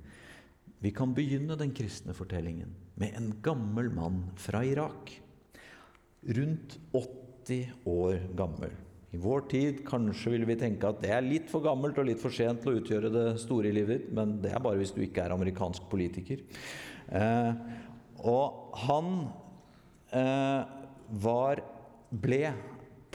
Vi 0.80 0.92
kan 0.92 1.14
begynne 1.14 1.58
den 1.58 1.74
kristne 1.74 2.14
fortellingen 2.14 2.74
med 2.96 3.14
en 3.18 3.32
gammel 3.42 3.90
mann 3.90 4.32
fra 4.36 4.64
Irak. 4.64 5.27
Rundt 6.28 6.76
80 6.92 7.88
år 7.88 8.20
gammel. 8.36 8.74
I 9.16 9.20
vår 9.24 9.46
tid 9.48 9.80
kanskje 9.88 10.34
ville 10.34 10.48
vi 10.50 10.58
tenke 10.60 10.90
at 10.90 11.00
det 11.00 11.14
er 11.16 11.24
litt 11.24 11.48
for 11.48 11.64
gammelt 11.64 11.98
og 12.02 12.10
litt 12.10 12.20
for 12.20 12.34
sent 12.36 12.60
til 12.64 12.74
å 12.74 12.82
utgjøre 12.82 13.12
det 13.14 13.28
store 13.40 13.70
i 13.70 13.76
livet 13.78 14.02
ditt, 14.02 14.10
men 14.16 14.36
det 14.44 14.52
er 14.52 14.64
bare 14.64 14.82
hvis 14.82 14.92
du 14.96 15.00
ikke 15.06 15.24
er 15.24 15.36
amerikansk 15.36 15.88
politiker. 15.88 16.44
Eh, 17.08 17.52
og 18.28 18.76
han 18.84 19.14
eh, 20.12 20.68
var 21.24 21.64
ble 22.12 22.42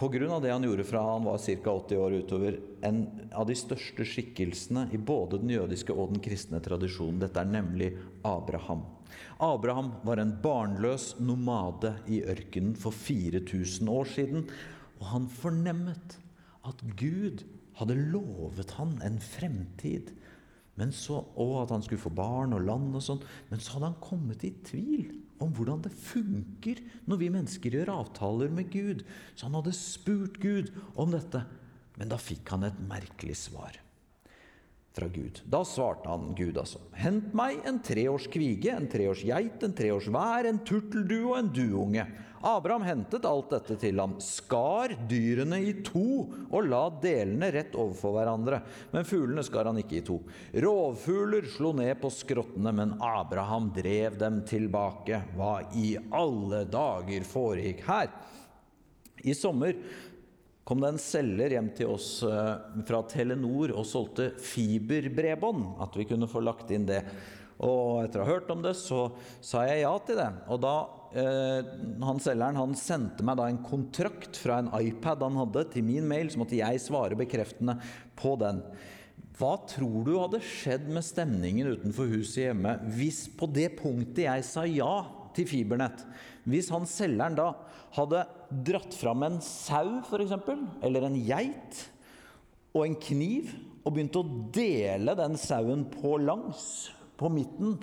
Pga. 0.03 0.41
det 0.41 0.51
han 0.51 0.65
gjorde 0.65 0.85
fra 0.89 1.03
han 1.13 1.25
var 1.29 1.39
ca. 1.39 1.71
80 1.71 2.01
år 2.01 2.17
utover, 2.25 2.57
en 2.83 3.05
av 3.31 3.47
de 3.47 3.55
største 3.55 4.07
skikkelsene 4.09 4.89
i 4.91 4.99
både 4.99 5.39
den 5.39 5.53
jødiske 5.53 5.95
og 5.95 6.15
den 6.15 6.25
kristne 6.25 6.59
tradisjonen. 6.65 7.21
Dette 7.23 7.39
er 7.39 7.53
nemlig 7.53 7.93
Abraham. 8.27 8.83
Abraham 9.43 9.93
var 10.07 10.21
en 10.23 10.35
barnløs 10.43 11.13
nomade 11.21 11.95
i 12.11 12.23
ørkenen 12.23 12.77
for 12.79 12.95
4000 12.95 13.91
år 13.91 14.11
siden. 14.15 14.47
Og 15.01 15.07
han 15.11 15.29
fornemmet 15.31 16.19
at 16.69 16.85
Gud 16.99 17.45
hadde 17.81 17.99
lovet 18.13 18.77
han 18.79 18.99
en 19.05 19.19
fremtid. 19.23 20.15
Så, 20.97 21.19
og 21.39 21.53
at 21.63 21.71
han 21.75 21.83
skulle 21.85 22.03
få 22.03 22.11
barn 22.17 22.55
og 22.57 22.65
land 22.67 22.97
og 22.97 23.05
sånn. 23.05 23.23
Men 23.51 23.61
så 23.63 23.77
hadde 23.77 23.93
han 23.93 24.03
kommet 24.03 24.43
i 24.47 24.55
tvil 24.67 25.13
om 25.43 25.53
hvordan 25.55 25.83
det 25.85 25.93
funker 25.95 26.81
når 27.11 27.21
vi 27.21 27.31
mennesker 27.35 27.77
gjør 27.77 27.93
avtaler 27.99 28.51
med 28.55 28.71
Gud. 28.73 29.05
Så 29.35 29.47
han 29.49 29.59
hadde 29.59 29.77
spurt 29.77 30.41
Gud 30.43 30.73
om 30.97 31.13
dette. 31.15 31.45
Men 31.99 32.11
da 32.11 32.19
fikk 32.19 32.55
han 32.55 32.67
et 32.67 32.85
merkelig 32.89 33.37
svar 33.45 33.82
fra 34.93 35.09
Gud. 35.09 35.41
Da 35.45 35.63
svarte 35.65 36.09
han 36.09 36.35
Gud 36.37 36.59
altså. 36.61 36.81
Hent 36.97 37.33
meg 37.37 37.63
en 37.69 37.81
treårs 37.85 38.29
kvige, 38.33 38.75
en 38.75 38.91
treårs 38.91 39.25
geit, 39.27 39.63
en 39.65 39.75
treårs 39.77 40.11
vær, 40.13 40.49
en 40.49 40.61
turteldue 40.67 41.33
og 41.33 41.39
en 41.39 41.51
duunge. 41.55 42.07
Abraham 42.43 42.83
hentet 42.83 43.27
alt 43.29 43.53
dette 43.55 43.77
til 43.79 44.01
ham, 44.03 44.17
skar 44.19 44.97
dyrene 45.09 45.61
i 45.63 45.77
to 45.87 46.25
og 46.51 46.67
la 46.67 46.83
delene 47.03 47.53
rett 47.55 47.77
overfor 47.79 48.17
hverandre. 48.17 48.59
Men 48.91 49.07
fuglene 49.07 49.45
skar 49.47 49.71
han 49.71 49.79
ikke 49.79 50.01
i 50.01 50.05
to. 50.07 50.19
Rovfugler 50.65 51.47
slo 51.55 51.71
ned 51.79 51.95
på 52.03 52.11
skrottene, 52.11 52.75
men 52.75 52.97
Abraham 52.99 53.71
drev 53.77 54.19
dem 54.19 54.43
tilbake. 54.49 55.23
Hva 55.39 55.61
i 55.79 55.95
alle 56.11 56.65
dager 56.67 57.29
foregikk 57.31 57.87
her? 57.87 58.11
I 59.23 59.37
sommer 59.39 59.77
kom 60.65 60.83
det 60.83 60.93
en 60.93 61.01
selger 61.03 61.57
hjem 61.57 61.71
til 61.77 61.93
oss 61.95 62.09
eh, 62.27 62.55
fra 62.87 63.03
Telenor 63.11 63.75
og 63.75 63.87
solgte 63.89 64.31
fiberbredbånd. 64.39 65.65
At 65.83 65.97
vi 65.99 66.07
kunne 66.09 66.31
få 66.31 66.45
lagt 66.45 66.71
inn 66.75 66.87
det. 66.89 67.03
Og 67.63 68.03
etter 68.03 68.23
å 68.23 68.27
ha 68.27 68.33
hørt 68.33 68.51
om 68.51 68.63
det, 68.65 68.75
så 68.79 69.05
sa 69.45 69.67
jeg 69.69 69.85
ja 69.85 69.93
til 70.07 70.19
det. 70.19 70.31
Og 70.51 70.63
da 70.63 70.77
eh, 71.19 71.75
han 72.03 72.23
selgeren 72.23 72.59
han 72.59 72.75
sendte 72.79 73.27
meg 73.27 73.39
da 73.39 73.51
en 73.51 73.63
kontrakt 73.67 74.39
fra 74.41 74.61
en 74.63 74.73
iPad 74.81 75.23
han 75.27 75.39
hadde, 75.45 75.69
til 75.75 75.87
min 75.87 76.09
mail, 76.09 76.31
så 76.31 76.43
måtte 76.43 76.59
jeg 76.59 76.83
svare 76.83 77.19
bekreftende 77.19 77.79
på 78.19 78.35
den. 78.41 78.63
Hva 79.39 79.57
tror 79.67 80.03
du 80.07 80.13
hadde 80.19 80.43
skjedd 80.45 80.89
med 80.93 81.07
stemningen 81.07 81.73
utenfor 81.73 82.11
huset 82.13 82.45
hjemme 82.45 82.77
hvis 82.95 83.25
på 83.35 83.49
det 83.51 83.73
punktet 83.79 84.27
jeg 84.27 84.45
sa 84.47 84.67
ja 84.69 84.93
til 85.35 85.49
fibernett, 85.49 86.03
hvis 86.45 86.69
han 86.71 86.85
selgeren 86.89 87.39
da 87.39 87.47
hadde 87.97 88.25
dratt 88.67 88.95
fram 88.97 89.27
en 89.27 89.39
sau, 89.45 90.01
f.eks., 90.07 90.35
eller 90.83 91.09
en 91.09 91.19
geit, 91.27 91.85
og 92.73 92.87
en 92.87 92.97
kniv, 92.97 93.53
og 93.83 93.95
begynt 93.97 94.17
å 94.17 94.27
dele 94.55 95.17
den 95.19 95.39
sauen 95.41 95.85
på 95.91 96.17
langs, 96.23 96.93
på 97.23 97.29
midten, 97.31 97.77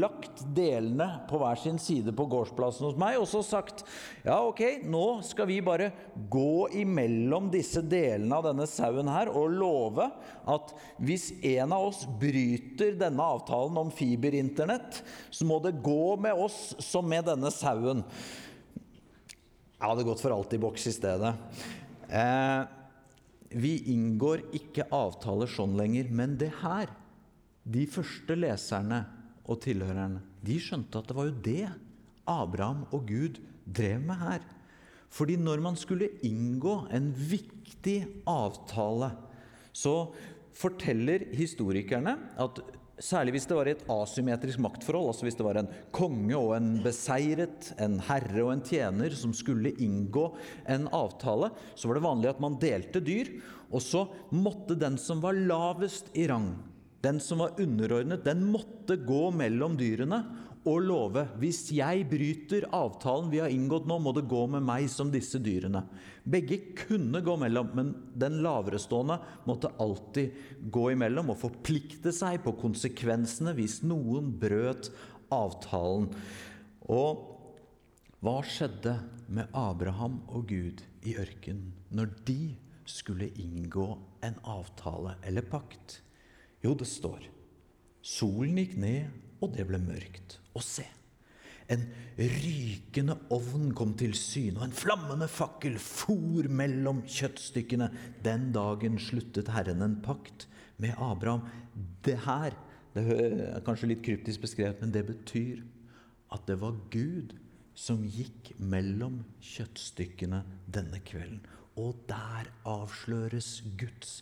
lagt 0.00 0.40
delene 0.56 1.06
på 1.28 1.36
hver 1.40 1.58
sin 1.60 1.76
side 1.82 2.14
på 2.16 2.24
gårdsplassen 2.32 2.86
hos 2.86 2.98
meg, 3.00 3.18
og 3.20 3.26
så 3.28 3.42
sagt 3.44 3.82
ja, 4.24 4.38
ok, 4.46 4.86
nå 4.88 5.20
skal 5.26 5.48
vi 5.50 5.58
bare 5.64 5.90
gå 6.32 6.70
imellom 6.80 7.50
disse 7.52 7.82
delene 7.84 8.38
av 8.38 8.46
denne 8.48 8.64
sauen 8.70 9.10
her 9.10 9.32
og 9.34 9.52
love 9.52 10.06
at 10.48 10.72
hvis 11.02 11.30
en 11.56 11.74
av 11.76 11.90
oss 11.90 12.06
bryter 12.20 12.96
denne 13.00 13.26
avtalen 13.36 13.76
om 13.82 13.92
fiberinternett, 13.92 15.02
så 15.28 15.48
må 15.48 15.60
det 15.64 15.76
gå 15.84 16.14
med 16.22 16.40
oss 16.46 16.70
som 16.80 17.08
med 17.10 17.28
denne 17.28 17.52
sauen. 17.52 18.06
Jeg 19.80 19.88
hadde 19.88 20.04
gått 20.04 20.20
for 20.20 20.34
alt 20.34 20.52
i 20.52 20.60
boks 20.60 20.82
i 20.90 20.92
stedet. 20.92 21.30
Eh, 22.12 22.62
vi 23.56 23.70
inngår 23.94 24.42
ikke 24.58 24.84
avtaler 24.92 25.48
sånn 25.48 25.72
lenger, 25.78 26.10
men 26.12 26.36
det 26.40 26.52
her 26.62 26.96
De 27.70 27.82
første 27.86 28.34
leserne 28.34 29.02
og 29.44 29.58
tilhørerne, 29.60 30.22
de 30.42 30.54
skjønte 30.58 30.96
at 30.96 31.10
det 31.10 31.14
var 31.14 31.26
jo 31.28 31.42
det 31.44 31.66
Abraham 32.24 32.86
og 32.88 33.04
Gud 33.06 33.36
drev 33.68 34.00
med 34.08 34.16
her. 34.16 34.46
Fordi 35.12 35.36
når 35.36 35.60
man 35.62 35.76
skulle 35.76 36.08
inngå 36.26 36.72
en 36.90 37.10
viktig 37.12 38.24
avtale, 38.26 39.10
så 39.76 40.10
forteller 40.56 41.28
historikerne 41.36 42.16
at 42.40 42.62
Særlig 43.00 43.32
hvis 43.32 43.46
det 43.48 43.56
var 43.56 43.68
i 43.68 43.72
et 43.72 43.86
asymmetrisk 43.88 44.60
maktforhold, 44.60 45.06
altså 45.08 45.24
hvis 45.24 45.38
det 45.38 45.44
var 45.46 45.56
en 45.56 45.70
konge 45.96 46.36
og 46.36 46.52
en 46.58 46.74
beseiret, 46.84 47.70
en 47.80 47.96
herre 48.10 48.42
og 48.44 48.52
en 48.52 48.64
tjener 48.66 49.14
som 49.16 49.32
skulle 49.36 49.72
inngå 49.80 50.26
en 50.68 50.84
avtale, 50.92 51.48
så 51.72 51.88
var 51.88 51.96
det 51.96 52.04
vanlig 52.04 52.30
at 52.32 52.42
man 52.44 52.58
delte 52.60 53.00
dyr. 53.00 53.32
Og 53.72 53.80
så 53.80 54.04
måtte 54.36 54.76
den 54.76 54.98
som 55.00 55.22
var 55.24 55.38
lavest 55.38 56.12
i 56.12 56.26
rang, 56.28 56.52
den 57.00 57.22
som 57.24 57.40
var 57.40 57.56
underordnet, 57.62 58.24
den 58.26 58.44
måtte 58.52 58.98
gå 59.00 59.30
mellom 59.32 59.78
dyrene 59.80 60.20
og 60.68 60.82
love 60.84 61.22
hvis 61.40 61.62
jeg 61.72 62.04
bryter 62.10 62.66
avtalen 62.76 63.30
vi 63.32 63.40
har 63.40 63.52
inngått 63.52 63.86
nå, 63.88 63.96
må 64.02 64.12
det 64.16 64.26
gå 64.28 64.42
med 64.52 64.64
meg 64.66 64.90
som 64.92 65.08
disse 65.12 65.40
dyrene. 65.40 65.82
Begge 66.20 66.58
kunne 66.76 67.22
gå 67.24 67.36
mellom, 67.40 67.70
men 67.76 67.94
den 68.12 68.40
laverestående 68.44 69.16
måtte 69.48 69.72
alltid 69.80 70.68
gå 70.72 70.90
imellom 70.92 71.32
og 71.32 71.40
forplikte 71.40 72.12
seg 72.12 72.42
på 72.44 72.54
konsekvensene 72.60 73.54
hvis 73.56 73.80
noen 73.88 74.32
brøt 74.40 74.90
avtalen. 75.32 76.10
Og 76.92 77.26
hva 78.20 78.36
skjedde 78.44 78.98
med 79.32 79.48
Abraham 79.56 80.20
og 80.28 80.50
Gud 80.50 80.84
i 81.08 81.16
ørkenen 81.16 81.72
når 81.96 82.12
de 82.28 82.52
skulle 82.90 83.30
inngå 83.40 83.86
en 84.26 84.36
avtale 84.44 85.16
eller 85.24 85.46
pakt? 85.48 86.02
Jo, 86.60 86.74
det 86.76 86.90
står 86.90 87.30
Solen 88.04 88.56
gikk 88.56 88.78
ned, 88.80 89.08
og 89.44 89.52
det 89.56 89.66
ble 89.68 89.76
mørkt. 89.80 90.39
Og 90.56 90.64
se, 90.66 90.86
en 91.70 91.84
rykende 92.18 93.14
ovn 93.30 93.70
kom 93.78 93.92
til 93.98 94.16
syne, 94.18 94.58
og 94.58 94.66
en 94.66 94.74
flammende 94.74 95.28
fakkel 95.30 95.78
for 95.78 96.48
mellom 96.50 97.04
kjøttstykkene. 97.06 97.90
Den 98.24 98.50
dagen 98.56 98.98
sluttet 98.98 99.52
Herren 99.54 99.84
en 99.86 100.00
pakt 100.02 100.48
med 100.82 100.98
Abraham. 100.98 101.46
Det 102.04 102.18
her 102.26 102.56
det 102.94 103.04
er 103.06 103.62
kanskje 103.62 103.92
litt 103.92 104.02
kryptisk 104.02 104.42
beskrevet, 104.42 104.80
men 104.82 104.90
det 104.94 105.04
betyr 105.06 105.62
at 106.34 106.42
det 106.48 106.56
var 106.58 106.74
Gud 106.90 107.36
som 107.78 108.02
gikk 108.02 108.50
mellom 108.58 109.20
kjøttstykkene 109.44 110.42
denne 110.66 110.98
kvelden. 111.06 111.38
Og 111.78 112.02
der 112.10 112.50
avsløres 112.68 113.60
Guds 113.78 114.20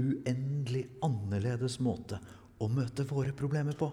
uendelig 0.00 0.86
annerledes 1.04 1.76
måte 1.84 2.18
å 2.60 2.68
møte 2.72 3.04
våre 3.08 3.36
problemer 3.36 3.76
på. 3.76 3.90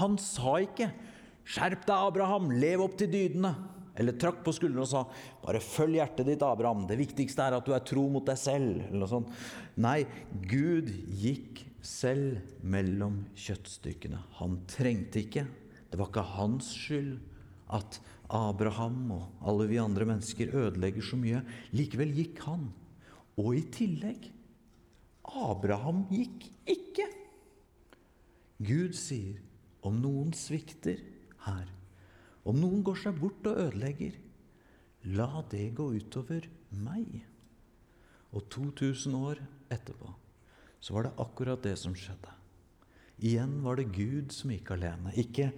Han 0.00 0.18
sa 0.18 0.58
ikke 0.62 0.92
'Skjerp 1.42 1.82
deg, 1.88 1.96
Abraham, 1.96 2.52
lev 2.54 2.84
opp 2.84 2.96
til 2.96 3.10
dydene'. 3.10 3.54
Eller 3.98 4.14
trakk 4.16 4.40
på 4.46 4.54
skuldrene 4.54 4.86
og 4.86 4.88
sa 4.88 5.02
'Bare 5.42 5.60
følg 5.60 5.98
hjertet 5.98 6.26
ditt, 6.26 6.42
Abraham. 6.42 6.86
Det 6.86 6.96
viktigste 6.96 7.42
er 7.42 7.58
at 7.58 7.66
du 7.66 7.74
er 7.74 7.84
tro 7.84 8.08
mot 8.08 8.24
deg 8.24 8.36
selv'. 8.36 8.86
Eller 8.88 8.98
noe 9.02 9.10
sånt. 9.10 9.28
Nei, 9.76 10.06
Gud 10.48 10.88
gikk 11.18 11.66
selv 11.82 12.40
mellom 12.62 13.26
kjøttstykkene. 13.34 14.22
Han 14.38 14.60
trengte 14.70 15.20
ikke. 15.26 15.46
Det 15.90 15.98
var 15.98 16.08
ikke 16.08 16.30
hans 16.38 16.72
skyld 16.72 17.18
at 17.68 18.00
Abraham 18.32 19.10
og 19.12 19.44
alle 19.44 19.66
vi 19.68 19.80
andre 19.82 20.06
mennesker 20.08 20.54
ødelegger 20.54 21.04
så 21.04 21.18
mye. 21.20 21.42
Likevel 21.76 22.14
gikk 22.16 22.40
han. 22.46 22.70
Og 23.36 23.56
i 23.58 23.64
tillegg 23.72 24.30
Abraham 25.24 26.06
gikk 26.10 26.48
ikke. 26.70 27.08
Gud 28.62 28.94
sier 28.96 29.40
om 29.86 29.98
noen 30.02 30.32
svikter 30.36 31.00
her, 31.46 31.66
om 32.46 32.58
noen 32.58 32.82
går 32.86 33.00
seg 33.04 33.18
bort 33.18 33.46
og 33.50 33.58
ødelegger, 33.66 34.16
la 35.14 35.42
det 35.50 35.72
gå 35.78 35.88
utover 35.98 36.46
meg. 36.70 37.22
Og 38.32 38.46
2000 38.50 39.16
år 39.18 39.42
etterpå 39.72 40.14
så 40.82 40.96
var 40.96 41.06
det 41.06 41.18
akkurat 41.22 41.62
det 41.62 41.76
som 41.78 41.94
skjedde. 41.94 42.30
Igjen 43.22 43.60
var 43.62 43.78
det 43.78 43.92
Gud 43.94 44.32
som 44.34 44.50
gikk 44.50 44.72
alene. 44.74 45.12
Ikke 45.14 45.52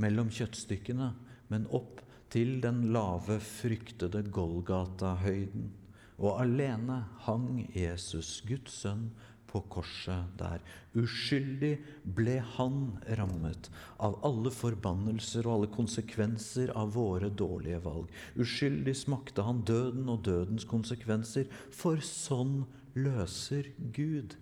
mellom 0.00 0.30
kjøttstykkene, 0.32 1.10
men 1.52 1.66
opp 1.68 2.00
til 2.32 2.56
den 2.64 2.86
lave, 2.94 3.36
fryktede 3.44 4.24
Golgata-høyden. 4.32 5.68
Og 6.16 6.40
alene 6.40 7.02
hang 7.26 7.60
Jesus, 7.74 8.38
Guds 8.46 8.78
sønn, 8.80 9.10
på 9.54 9.62
korset 9.70 10.34
der. 10.38 10.62
Uskyldig 10.98 11.76
ble 12.16 12.40
han 12.56 12.78
rammet 13.20 13.70
av 14.02 14.18
alle 14.26 14.50
forbannelser 14.54 15.46
og 15.46 15.54
alle 15.56 15.72
konsekvenser 15.76 16.74
av 16.74 16.94
våre 16.98 17.30
dårlige 17.30 17.78
valg. 17.86 18.10
Uskyldig 18.34 18.96
smakte 18.98 19.46
han 19.46 19.62
døden 19.66 20.10
og 20.10 20.24
dødens 20.26 20.66
konsekvenser, 20.66 21.46
for 21.70 22.02
sånn 22.02 22.64
løser 22.98 23.70
Gud 23.94 24.34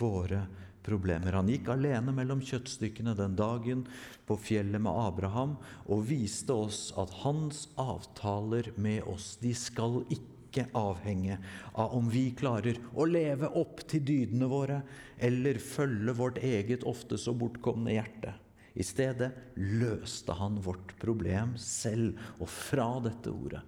våre 0.00 0.46
problemer. 0.86 1.34
Han 1.34 1.50
gikk 1.50 1.68
alene 1.74 2.14
mellom 2.14 2.42
kjøttstykkene 2.44 3.16
den 3.18 3.36
dagen 3.38 3.84
på 4.28 4.38
fjellet 4.38 4.82
med 4.82 4.94
Abraham 5.06 5.56
og 5.84 6.06
viste 6.08 6.54
oss 6.54 6.88
at 6.98 7.12
hans 7.24 7.66
avtaler 7.80 8.70
med 8.76 9.04
oss, 9.10 9.34
de 9.42 9.52
skal 9.56 10.00
ikke 10.06 10.35
ikke 10.56 10.72
avhenge 10.78 11.36
av 11.76 11.94
om 11.96 12.08
vi 12.10 12.30
klarer 12.36 12.78
å 12.96 13.06
leve 13.08 13.50
opp 13.60 13.82
til 13.90 14.04
dydene 14.06 14.48
våre 14.48 14.80
eller 15.18 15.60
følge 15.60 16.14
vårt 16.16 16.40
eget 16.44 16.86
ofte 16.88 17.18
så 17.20 17.34
bortkomne 17.36 17.92
hjerte. 17.96 18.32
I 18.76 18.84
stedet 18.84 19.30
løste 19.56 20.36
han 20.36 20.58
vårt 20.60 20.94
problem 21.00 21.54
selv. 21.60 22.18
Og 22.40 22.48
fra 22.48 22.88
dette 23.04 23.32
ordet 23.32 23.62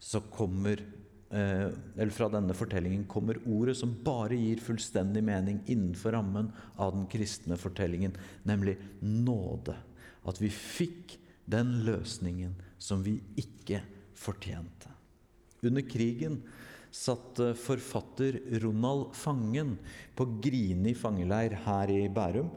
så 0.00 0.22
kommer 0.32 0.80
eh, 0.80 1.68
eller 1.68 2.14
fra 2.14 2.30
denne 2.32 2.56
fortellingen 2.56 3.04
kommer 3.08 3.40
ordet 3.44 3.76
som 3.80 3.92
bare 4.04 4.36
gir 4.36 4.60
fullstendig 4.64 5.24
mening 5.24 5.60
innenfor 5.66 6.16
rammen 6.16 6.50
av 6.76 6.94
den 6.96 7.06
kristne 7.12 7.58
fortellingen, 7.60 8.16
nemlig 8.48 8.78
nåde. 9.00 9.76
At 10.24 10.40
vi 10.40 10.48
fikk 10.52 11.18
den 11.44 11.82
løsningen 11.84 12.56
som 12.80 13.04
vi 13.04 13.18
ikke 13.40 13.82
fortjente. 14.16 14.83
Under 15.68 15.84
krigen 15.86 16.40
satt 16.94 17.40
eh, 17.42 17.56
forfatter 17.58 18.38
Ronald 18.62 19.14
Fangen 19.18 19.76
på 20.14 20.28
Grini 20.44 20.94
fangeleir 20.94 21.58
her 21.66 21.90
i 21.90 22.06
Bærum. 22.12 22.52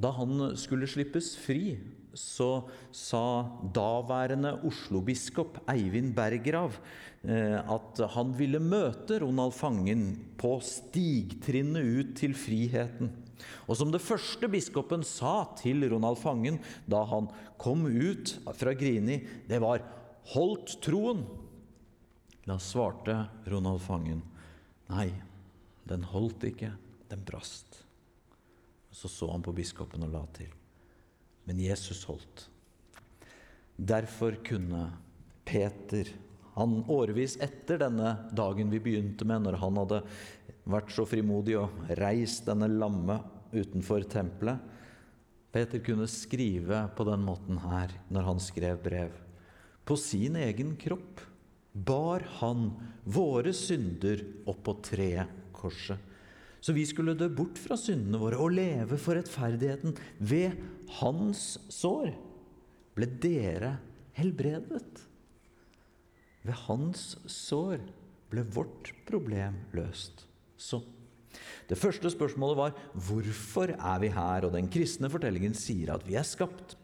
Da 0.00 0.12
han 0.16 0.52
skulle 0.58 0.88
slippes 0.88 1.34
fri, 1.38 1.76
så 2.16 2.64
sa 2.90 3.46
daværende 3.74 4.56
Oslo-biskop 4.66 5.60
Eivind 5.70 6.14
Berggrav 6.16 6.74
eh, 7.22 7.58
at 7.60 8.00
han 8.16 8.32
ville 8.38 8.58
møte 8.62 9.20
Ronald 9.22 9.54
Fangen 9.54 10.08
på 10.40 10.56
stigtrinnet 10.64 11.86
ut 11.86 12.14
til 12.18 12.34
friheten. 12.34 13.12
Og 13.68 13.78
som 13.78 13.92
det 13.92 14.02
første 14.04 14.50
biskopen 14.50 15.04
sa 15.06 15.44
til 15.60 15.86
Ronald 15.92 16.18
Fangen 16.20 16.58
da 16.90 17.04
han 17.08 17.30
kom 17.60 17.86
ut 17.86 18.34
fra 18.56 18.74
Grini, 18.76 19.22
det 19.48 19.60
var 19.62 19.84
'holdt 20.34 20.80
troen'. 20.84 21.24
Da 22.46 22.58
svarte 22.58 23.16
Ronald 23.50 23.82
Fangen 23.84 24.22
nei, 24.90 25.10
den 25.86 26.06
holdt 26.10 26.46
ikke, 26.48 26.72
den 27.10 27.22
brast. 27.26 27.82
Så 28.90 29.08
så 29.08 29.28
han 29.30 29.44
på 29.44 29.54
biskopen 29.54 30.02
og 30.06 30.14
la 30.14 30.24
til. 30.34 30.50
Men 31.46 31.60
Jesus 31.62 32.02
holdt. 32.08 32.48
Derfor 33.76 34.36
kunne 34.44 34.88
Peter, 35.46 36.08
han 36.56 36.80
årevis 36.90 37.36
etter 37.40 37.80
denne 37.80 38.16
dagen 38.36 38.72
vi 38.72 38.82
begynte 38.82 39.24
med, 39.24 39.46
når 39.46 39.60
han 39.62 39.78
hadde 39.80 40.02
vært 40.70 40.92
så 40.92 41.06
frimodig 41.08 41.56
og 41.58 41.94
reist 42.00 42.48
denne 42.50 42.68
lamme 42.70 43.20
utenfor 43.54 44.04
tempelet 44.10 44.60
Peter 45.50 45.82
kunne 45.82 46.06
skrive 46.06 46.84
på 46.94 47.04
den 47.08 47.24
måten 47.26 47.58
her 47.64 47.92
når 48.14 48.26
han 48.28 48.42
skrev 48.42 48.78
brev. 48.82 49.14
På 49.84 49.96
sin 49.98 50.36
egen 50.38 50.76
kropp 50.78 51.22
bar 51.72 52.24
han 52.40 52.70
våre 53.04 53.52
synder 53.56 54.22
opp 54.50 54.62
på 54.66 54.76
treet, 54.84 55.36
korset. 55.54 55.98
Så 56.60 56.74
vi 56.76 56.84
skulle 56.84 57.16
dø 57.16 57.28
bort 57.32 57.58
fra 57.60 57.76
syndene 57.80 58.20
våre 58.20 58.40
og 58.40 58.52
leve 58.52 58.98
for 59.00 59.16
rettferdigheten. 59.16 59.94
Ved 60.18 60.58
hans 61.00 61.54
sår 61.72 62.12
ble 62.96 63.08
dere 63.22 63.78
helbredet. 64.18 65.06
Ved 66.44 66.56
hans 66.66 67.14
sår 67.24 67.80
ble 68.30 68.44
vårt 68.52 68.92
problem 69.08 69.56
løst. 69.76 70.26
Så 70.60 70.82
det 71.70 71.78
første 71.78 72.10
spørsmålet 72.12 72.58
var 72.58 72.76
hvorfor 73.06 73.72
er 73.72 74.02
vi 74.02 74.10
her? 74.12 74.46
Og 74.46 74.52
den 74.56 74.68
kristne 74.72 75.10
fortellingen 75.12 75.56
sier 75.56 75.94
at 75.94 76.04
vi 76.06 76.18
er 76.18 76.26
skapt 76.26 76.76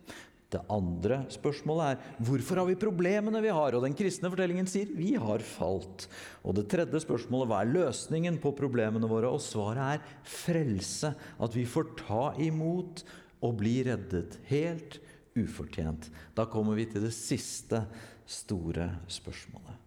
Det 0.46 0.60
andre 0.70 1.24
spørsmålet 1.34 1.88
er 1.88 2.26
hvorfor 2.28 2.60
har 2.60 2.68
vi 2.68 2.78
problemene 2.78 3.40
vi 3.42 3.50
har? 3.50 3.74
Og 3.74 3.82
den 3.82 3.96
kristne 3.98 4.30
fortellingen 4.30 4.68
sier 4.70 4.92
vi 4.94 5.16
har 5.18 5.42
falt. 5.42 6.06
Og 6.46 6.54
det 6.58 6.68
tredje 6.70 7.02
spørsmålet 7.02 7.50
hva 7.50 7.62
er 7.64 7.72
løsningen 7.74 8.38
på 8.42 8.54
problemene 8.58 9.10
våre? 9.10 9.32
Og 9.34 9.42
svaret 9.42 9.96
er 9.98 10.20
frelse. 10.22 11.10
At 11.42 11.56
vi 11.58 11.66
får 11.66 11.90
ta 11.98 12.28
imot 12.46 13.02
og 13.42 13.58
bli 13.58 13.80
reddet. 13.88 14.38
Helt 14.46 15.00
ufortjent. 15.36 16.12
Da 16.38 16.46
kommer 16.50 16.78
vi 16.78 16.86
til 16.92 17.08
det 17.08 17.14
siste 17.16 17.82
store 18.26 18.92
spørsmålet. 19.10 19.82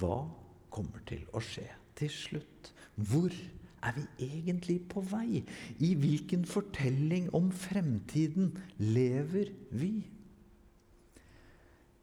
Hva 0.00 0.22
kommer 0.72 1.04
til 1.08 1.28
å 1.36 1.42
skje 1.44 1.68
til 2.00 2.12
slutt? 2.12 2.72
Hvor 2.96 3.32
er 3.84 3.96
vi 3.96 4.28
egentlig 4.28 4.80
på 4.90 5.02
vei? 5.10 5.42
I 5.78 5.94
hvilken 5.98 6.44
fortelling 6.48 7.28
om 7.36 7.50
fremtiden 7.54 8.52
lever 8.82 9.52
vi? 9.70 9.92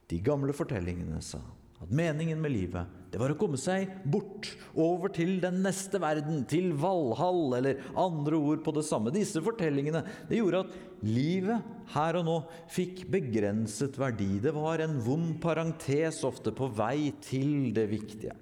De 0.10 0.22
gamle 0.22 0.54
fortellingene 0.54 1.22
sa 1.26 1.42
at 1.84 1.92
meningen 1.92 2.40
med 2.42 2.54
livet 2.54 3.02
det 3.12 3.20
var 3.22 3.32
å 3.32 3.38
komme 3.40 3.56
seg 3.56 3.88
bort, 4.12 4.50
over 4.76 5.08
til 5.16 5.38
den 5.40 5.62
neste 5.64 6.02
verden, 6.04 6.42
til 6.52 6.74
Valhall, 6.76 7.54
eller 7.56 7.80
andre 7.96 8.36
ord 8.36 8.60
på 8.66 8.74
det 8.76 8.84
samme. 8.84 9.14
Disse 9.16 9.40
fortellingene 9.44 10.02
det 10.28 10.42
gjorde 10.42 10.66
at 10.66 10.74
livet 11.08 11.64
her 11.94 12.20
og 12.20 12.26
nå 12.28 12.36
fikk 12.76 13.06
begrenset 13.14 13.96
verdi. 14.02 14.34
Det 14.44 14.52
var 14.52 14.84
en 14.84 14.98
vond 15.06 15.38
parentes 15.40 16.20
ofte 16.28 16.52
på 16.56 16.68
vei 16.76 17.14
til 17.24 17.72
det 17.78 17.88
viktige. 17.94 18.36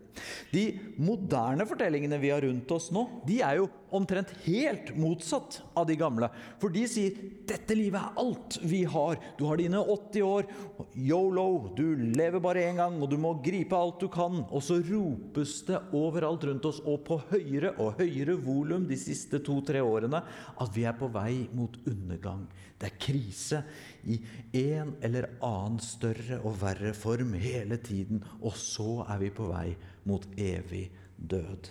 De 0.53 0.65
moderne 1.01 1.65
fortellingene 1.67 2.19
vi 2.21 2.33
har 2.33 2.43
rundt 2.45 2.71
oss 2.75 2.91
nå, 2.93 3.07
de 3.27 3.39
er 3.41 3.61
jo 3.61 3.69
omtrent 3.93 4.31
helt 4.45 4.91
motsatt 4.97 5.59
av 5.77 5.85
de 5.87 5.95
gamle. 5.97 6.29
For 6.61 6.73
de 6.73 6.85
sier 6.89 7.17
'dette 7.45 7.75
livet 7.77 8.01
er 8.01 8.17
alt 8.21 8.57
vi 8.61 8.83
har'. 8.89 9.19
Du 9.37 9.45
har 9.45 9.57
dine 9.57 9.77
80 9.77 10.21
år. 10.25 10.47
Yolo. 10.95 11.73
Du 11.75 11.95
lever 11.95 12.39
bare 12.39 12.65
én 12.65 12.77
gang, 12.77 13.01
og 13.01 13.09
du 13.09 13.17
må 13.17 13.35
gripe 13.43 13.77
alt 13.77 13.99
du 13.99 14.07
kan. 14.07 14.45
Og 14.49 14.63
så 14.63 14.79
ropes 14.81 15.61
det 15.67 15.81
overalt 15.93 16.43
rundt 16.43 16.65
oss, 16.65 16.81
og 16.85 17.03
på 17.05 17.21
høyere 17.29 17.75
og 17.77 17.99
høyere 17.99 18.37
volum 18.41 18.87
de 18.87 18.97
siste 18.97 19.39
to-tre 19.39 19.81
årene, 19.81 20.23
at 20.57 20.69
vi 20.73 20.85
er 20.85 20.97
på 20.97 21.11
vei 21.13 21.47
mot 21.53 21.77
undergang. 21.85 22.47
Det 22.79 22.89
er 22.89 22.99
krise 22.99 23.63
i 24.09 24.19
en 24.53 24.95
eller 25.01 25.29
annen 25.39 25.79
større 25.79 26.41
og 26.43 26.57
verre 26.61 26.93
form 26.93 27.33
hele 27.33 27.77
tiden. 27.77 28.23
Og 28.41 28.57
så 28.57 29.05
er 29.07 29.21
vi 29.21 29.29
på 29.29 29.47
vei 29.51 29.75
mot 30.07 30.25
evig 30.39 30.87
død. 31.17 31.69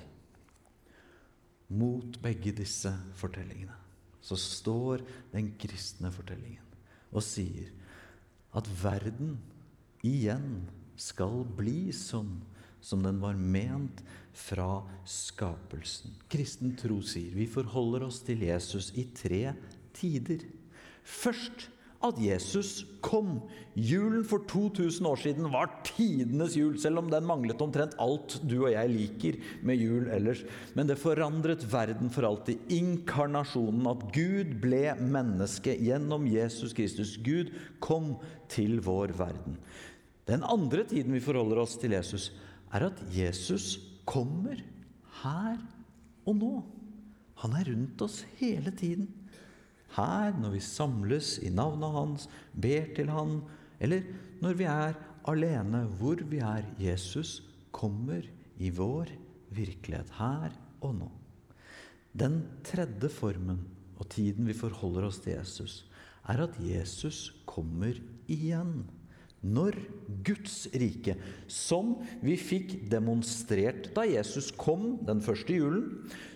Mot 1.73 2.19
begge 2.23 2.53
disse 2.57 2.93
fortellingene 3.19 3.79
så 4.23 4.37
står 4.39 5.03
den 5.33 5.49
kristne 5.59 6.13
fortellingen 6.15 6.63
og 7.11 7.25
sier 7.27 7.73
at 8.57 8.69
verden 8.83 9.35
igjen 10.07 10.63
skal 11.01 11.43
bli 11.59 11.91
sånn 11.97 12.37
som 12.83 13.03
den 13.05 13.21
var 13.23 13.39
ment 13.39 14.03
fra 14.35 14.83
skapelsen. 15.07 16.15
Kristen 16.31 16.75
tro 16.79 17.01
sier 17.07 17.35
vi 17.37 17.47
forholder 17.51 18.07
oss 18.09 18.21
til 18.27 18.43
Jesus 18.47 18.91
i 18.99 19.07
tre 19.15 19.55
tider. 19.97 20.43
Først 21.03 21.69
at 22.07 22.19
Jesus 22.21 22.83
kom. 23.05 23.41
Julen 23.75 24.25
for 24.29 24.45
2000 24.49 25.07
år 25.09 25.21
siden 25.23 25.49
var 25.53 25.71
tidenes 25.87 26.57
jul, 26.59 26.75
selv 26.81 27.01
om 27.01 27.09
den 27.13 27.27
manglet 27.29 27.63
omtrent 27.65 27.97
alt 28.03 28.37
du 28.45 28.59
og 28.65 28.73
jeg 28.75 28.91
liker 28.93 29.39
med 29.67 29.81
jul 29.81 30.11
ellers. 30.13 30.43
Men 30.77 30.91
det 30.91 30.99
forandret 31.01 31.65
verden 31.73 32.13
for 32.13 32.29
alltid. 32.29 32.61
Inkarnasjonen, 32.73 33.87
at 33.91 34.05
Gud 34.15 34.59
ble 34.63 34.97
menneske 35.01 35.77
gjennom 35.81 36.29
Jesus 36.29 36.77
Kristus. 36.77 37.17
Gud 37.23 37.55
kom 37.83 38.17
til 38.53 38.81
vår 38.85 39.17
verden. 39.19 39.57
Den 40.29 40.45
andre 40.47 40.85
tiden 40.87 41.17
vi 41.17 41.25
forholder 41.25 41.65
oss 41.65 41.79
til 41.81 41.97
Jesus, 41.97 42.31
er 42.73 42.87
at 42.91 43.01
Jesus 43.15 43.75
kommer 44.09 44.61
her 45.23 45.59
og 46.27 46.39
nå. 46.39 46.55
Han 47.43 47.59
er 47.59 47.73
rundt 47.73 48.05
oss 48.05 48.23
hele 48.39 48.71
tiden 48.77 49.11
her, 49.97 50.37
når 50.39 50.55
vi 50.57 50.61
samles 50.65 51.37
i 51.43 51.51
navnet 51.53 51.97
hans, 51.97 52.29
ber 52.53 52.93
til 52.97 53.11
han, 53.13 53.41
eller 53.83 54.07
når 54.43 54.59
vi 54.59 54.69
er 54.69 54.99
alene, 55.29 55.85
hvor 55.99 56.23
vi 56.29 56.41
er. 56.43 56.67
Jesus 56.81 57.41
kommer 57.73 58.25
i 58.59 58.71
vår 58.71 59.11
virkelighet 59.53 60.11
her 60.19 60.55
og 60.83 60.97
nå. 60.99 61.11
Den 62.13 62.43
tredje 62.67 63.09
formen 63.13 63.63
og 63.97 64.09
tiden 64.13 64.49
vi 64.49 64.57
forholder 64.57 65.09
oss 65.09 65.21
til 65.23 65.37
Jesus, 65.39 65.85
er 66.29 66.45
at 66.45 66.59
Jesus 66.61 67.31
kommer 67.49 67.97
igjen. 68.31 68.83
Når 69.43 69.77
Guds 70.23 70.69
rike, 70.79 71.17
som 71.51 71.97
vi 72.23 72.37
fikk 72.39 72.77
demonstrert 72.91 73.91
da 73.97 74.05
Jesus 74.07 74.53
kom 74.55 75.01
den 75.07 75.23
første 75.25 75.57
julen, 75.57 75.89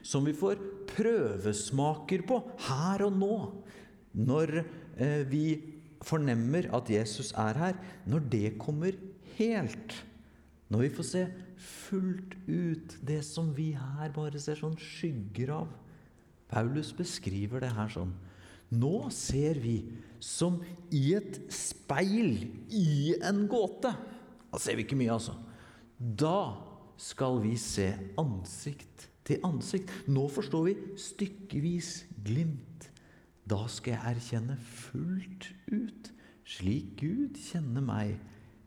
som 0.02 0.26
vi 0.26 0.34
får 0.34 0.58
prøvesmaker 0.90 2.26
på 2.26 2.40
her 2.66 3.06
og 3.06 3.14
nå, 3.20 3.38
når 4.26 4.58
eh, 4.58 5.22
vi 5.30 5.46
fornemmer 6.06 6.66
at 6.74 6.90
Jesus 6.90 7.32
er 7.38 7.62
her, 7.62 7.80
når 8.10 8.26
det 8.32 8.46
kommer 8.58 8.98
helt, 9.38 9.96
når 10.66 10.86
vi 10.86 10.94
får 10.98 11.10
se 11.12 11.24
fullt 11.62 12.34
ut 12.50 12.98
det 13.06 13.22
som 13.26 13.52
vi 13.54 13.70
her 13.78 14.10
bare 14.14 14.40
ser 14.42 14.58
sånn 14.58 14.74
skygger 14.80 15.54
av 15.62 15.74
Paulus 16.50 16.92
beskriver 16.94 17.62
det 17.64 17.72
her 17.74 17.90
sånn. 17.90 18.12
Nå 18.74 19.08
ser 19.14 19.60
vi 19.62 19.78
som 20.22 20.58
i 20.94 21.12
et 21.14 21.38
speil 21.52 22.48
i 22.74 23.14
en 23.22 23.44
gåte. 23.50 23.92
Da 24.50 24.60
ser 24.62 24.78
vi 24.78 24.86
ikke 24.86 24.98
mye, 24.98 25.14
altså. 25.14 25.36
Da 25.96 26.56
skal 27.00 27.40
vi 27.44 27.54
se 27.60 27.90
ansikt 28.18 29.08
til 29.26 29.42
ansikt. 29.46 29.92
Nå 30.10 30.26
forstår 30.32 30.68
vi 30.70 30.76
stykkevis 31.00 32.06
glimt. 32.26 32.90
Da 33.46 33.62
skal 33.70 33.94
jeg 33.94 34.16
erkjenne 34.16 34.56
fullt 34.58 35.52
ut, 35.70 36.10
slik 36.46 36.96
Gud 36.98 37.38
kjenner 37.38 37.84
meg 37.84 38.16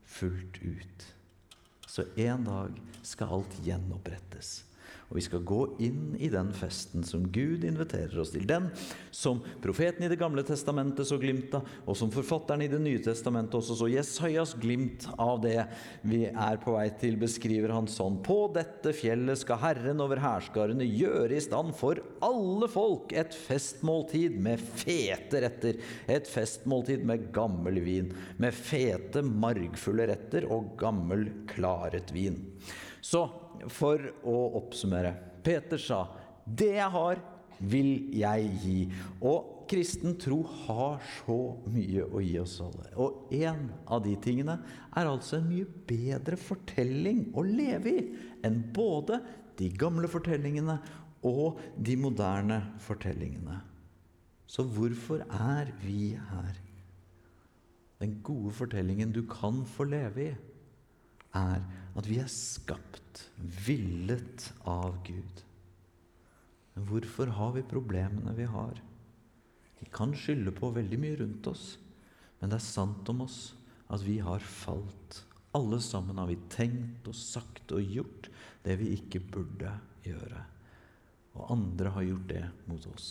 fullt 0.07 0.61
ut. 0.63 1.07
Så 1.89 2.05
en 2.21 2.45
dag 2.47 2.77
skal 3.03 3.33
alt 3.39 3.59
gjenopprettes. 3.65 4.68
Og 5.09 5.17
vi 5.17 5.23
skal 5.25 5.41
gå 5.41 5.63
inn 5.81 6.13
i 6.21 6.27
den 6.29 6.51
festen 6.53 7.01
som 7.05 7.23
Gud 7.33 7.63
inviterer 7.65 8.13
oss 8.21 8.29
til. 8.35 8.45
Den 8.49 8.67
som 9.09 9.39
profeten 9.63 10.05
i 10.05 10.09
Det 10.11 10.19
gamle 10.21 10.43
testamentet 10.45 11.07
så 11.09 11.17
glimt 11.17 11.53
av, 11.57 11.65
og 11.89 11.97
som 11.97 12.11
forfatteren 12.13 12.61
i 12.61 12.69
Det 12.69 12.81
nye 12.81 13.01
testamentet 13.01 13.57
også 13.57 13.77
så 13.79 13.89
Jesajas 13.89 14.53
glimt 14.61 15.07
av 15.17 15.41
det 15.41 15.63
vi 16.05 16.27
er 16.29 16.59
på 16.61 16.75
vei 16.77 16.87
til, 17.01 17.17
beskriver 17.17 17.73
han 17.73 17.89
sånn. 17.89 18.19
På 18.25 18.51
dette 18.53 18.93
fjellet 18.93 19.41
skal 19.41 19.61
Herren 19.63 20.03
over 20.05 20.21
hærskarene 20.21 20.85
gjøre 20.85 21.33
i 21.39 21.41
stand 21.41 21.73
for 21.79 22.01
alle 22.25 22.69
folk 22.69 23.15
et 23.17 23.33
festmåltid 23.33 24.37
med 24.37 24.61
fete 24.61 25.41
retter. 25.41 25.81
Et 26.05 26.29
festmåltid 26.29 27.01
med 27.09 27.31
gammel 27.33 27.81
vin. 27.81 28.13
Med 28.37 28.53
fete, 28.53 29.25
margfulle 29.25 30.05
retter 30.13 30.45
og 30.53 30.75
gammel, 30.77 31.31
klaret 31.49 32.13
vin. 32.13 32.37
Så 33.01 33.25
for 33.67 33.99
å 34.23 34.37
oppsummere. 34.61 35.15
Peter 35.43 35.77
sa, 35.77 36.07
'Det 36.45 36.73
jeg 36.75 36.91
har, 36.91 37.21
vil 37.59 38.09
jeg 38.13 38.51
gi'. 38.63 38.91
Og 39.21 39.67
kristen 39.69 40.17
tro 40.17 40.41
har 40.65 40.99
så 41.19 41.37
mye 41.69 42.05
å 42.09 42.21
gi 42.23 42.37
oss 42.39 42.59
alle. 42.61 42.89
Og 42.97 43.31
en 43.31 43.69
av 43.87 44.03
de 44.03 44.15
tingene 44.15 44.59
er 44.95 45.05
altså 45.05 45.37
en 45.37 45.49
mye 45.49 45.65
bedre 45.65 46.37
fortelling 46.37 47.31
å 47.37 47.43
leve 47.45 47.89
i 47.89 48.15
enn 48.43 48.63
både 48.73 49.21
de 49.57 49.69
gamle 49.69 50.07
fortellingene 50.07 50.79
og 51.27 51.59
de 51.77 51.95
moderne 51.99 52.61
fortellingene. 52.79 53.59
Så 54.49 54.63
hvorfor 54.63 55.21
er 55.29 55.73
vi 55.83 56.15
her? 56.15 56.55
Den 57.99 58.21
gode 58.23 58.53
fortellingen 58.55 59.11
du 59.13 59.25
kan 59.27 59.65
få 59.67 59.85
leve 59.91 60.23
i, 60.23 60.35
er 61.35 61.61
at 61.99 62.07
vi 62.07 62.19
er 62.21 62.31
skapt, 62.31 63.25
villet 63.65 64.49
av 64.67 64.95
Gud. 65.07 65.43
Men 66.75 66.85
hvorfor 66.87 67.33
har 67.35 67.55
vi 67.57 67.65
problemene 67.67 68.35
vi 68.37 68.47
har? 68.47 68.77
Vi 69.79 69.87
kan 69.91 70.13
skylde 70.15 70.53
på 70.55 70.71
veldig 70.75 70.99
mye 70.99 71.17
rundt 71.19 71.47
oss, 71.51 71.73
men 72.39 72.51
det 72.51 72.59
er 72.59 72.67
sant 72.69 73.09
om 73.11 73.25
oss 73.25 73.39
at 73.91 74.03
vi 74.05 74.19
har 74.23 74.43
falt. 74.43 75.23
Alle 75.57 75.79
sammen 75.83 76.19
har 76.21 76.29
vi 76.29 76.37
tenkt 76.51 77.07
og 77.09 77.17
sagt 77.17 77.73
og 77.75 77.83
gjort 77.83 78.29
det 78.63 78.77
vi 78.79 78.93
ikke 78.95 79.21
burde 79.33 79.73
gjøre. 80.05 80.43
Og 81.35 81.51
andre 81.55 81.91
har 81.95 82.05
gjort 82.05 82.29
det 82.29 82.45
mot 82.69 82.85
oss. 82.93 83.09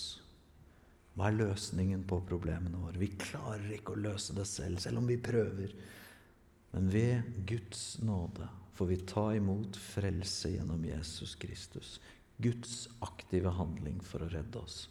Hva 1.18 1.29
er 1.29 1.40
løsningen 1.40 2.05
på 2.09 2.20
problemene 2.29 2.79
våre? 2.79 3.01
Vi 3.01 3.11
klarer 3.18 3.72
ikke 3.74 3.96
å 3.96 4.01
løse 4.01 4.37
det 4.37 4.46
selv, 4.48 4.79
selv 4.81 5.03
om 5.03 5.09
vi 5.11 5.18
prøver. 5.20 5.74
Men 6.72 6.88
ved 6.92 7.44
Guds 7.48 7.98
nåde 8.05 8.48
får 8.78 8.86
vi 8.86 8.96
ta 8.96 9.34
imot 9.34 9.76
frelse 9.76 10.52
gjennom 10.52 10.84
Jesus 10.86 11.34
Kristus. 11.34 11.96
Guds 12.36 12.86
aktive 13.02 13.50
handling 13.50 13.98
for 14.06 14.22
å 14.22 14.28
redde 14.30 14.60
oss. 14.60 14.84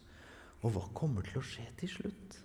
Og 0.60 0.73
hva 0.76 0.84
kommer 0.97 1.23
til 1.23 1.39
å 1.39 1.45
skje 1.45 1.63
til 1.80 1.93
slutt? 1.93 2.36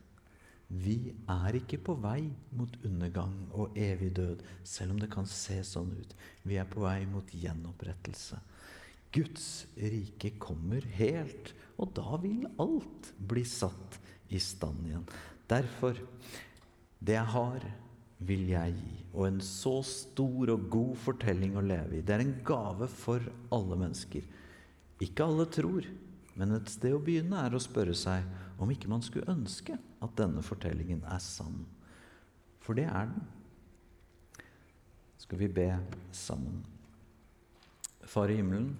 Vi 0.70 1.10
er 1.10 1.58
ikke 1.58 1.80
på 1.82 1.96
vei 1.98 2.28
mot 2.54 2.76
undergang 2.86 3.34
og 3.58 3.74
evig 3.74 4.12
død, 4.20 4.44
selv 4.62 4.94
om 4.94 5.02
det 5.02 5.10
kan 5.10 5.26
se 5.26 5.58
sånn 5.66 5.90
ut. 5.98 6.14
Vi 6.46 6.60
er 6.62 6.70
på 6.70 6.84
vei 6.84 7.02
mot 7.10 7.34
gjenopprettelse. 7.34 8.38
Guds 9.12 9.48
rike 9.76 10.36
kommer 10.40 10.86
helt, 10.94 11.50
og 11.74 11.90
da 11.98 12.22
vil 12.22 12.46
alt 12.62 13.10
bli 13.18 13.42
satt 13.42 13.98
i 14.30 14.38
stand 14.40 14.86
igjen. 14.86 15.10
Derfor 15.50 15.98
det 17.02 17.18
jeg 17.18 17.34
har, 17.34 17.66
vil 18.26 18.46
jeg 18.52 18.76
gi. 18.76 18.94
Og 19.12 19.26
en 19.28 19.40
så 19.44 19.74
stor 19.86 20.54
og 20.54 20.68
god 20.72 20.94
fortelling 21.02 21.56
å 21.58 21.64
leve 21.64 21.98
i. 21.98 22.04
Det 22.04 22.14
er 22.16 22.24
en 22.24 22.38
gave 22.46 22.88
for 22.90 23.24
alle 23.52 23.78
mennesker. 23.80 24.24
Ikke 25.02 25.26
alle 25.26 25.48
tror, 25.50 25.86
men 26.38 26.56
et 26.56 26.70
sted 26.72 26.94
å 26.96 27.02
begynne 27.02 27.40
er 27.44 27.54
å 27.54 27.60
spørre 27.60 27.94
seg 27.98 28.24
om 28.62 28.70
ikke 28.72 28.90
man 28.90 29.02
skulle 29.04 29.32
ønske 29.32 29.76
at 29.76 30.16
denne 30.18 30.44
fortellingen 30.44 31.02
er 31.10 31.20
sann. 31.22 31.64
For 32.62 32.78
det 32.78 32.86
er 32.88 33.10
den. 33.10 33.26
Skal 35.22 35.42
vi 35.42 35.50
be 35.50 35.68
sammen. 36.14 36.62
Far 38.08 38.30
i 38.32 38.38
himmelen, 38.40 38.72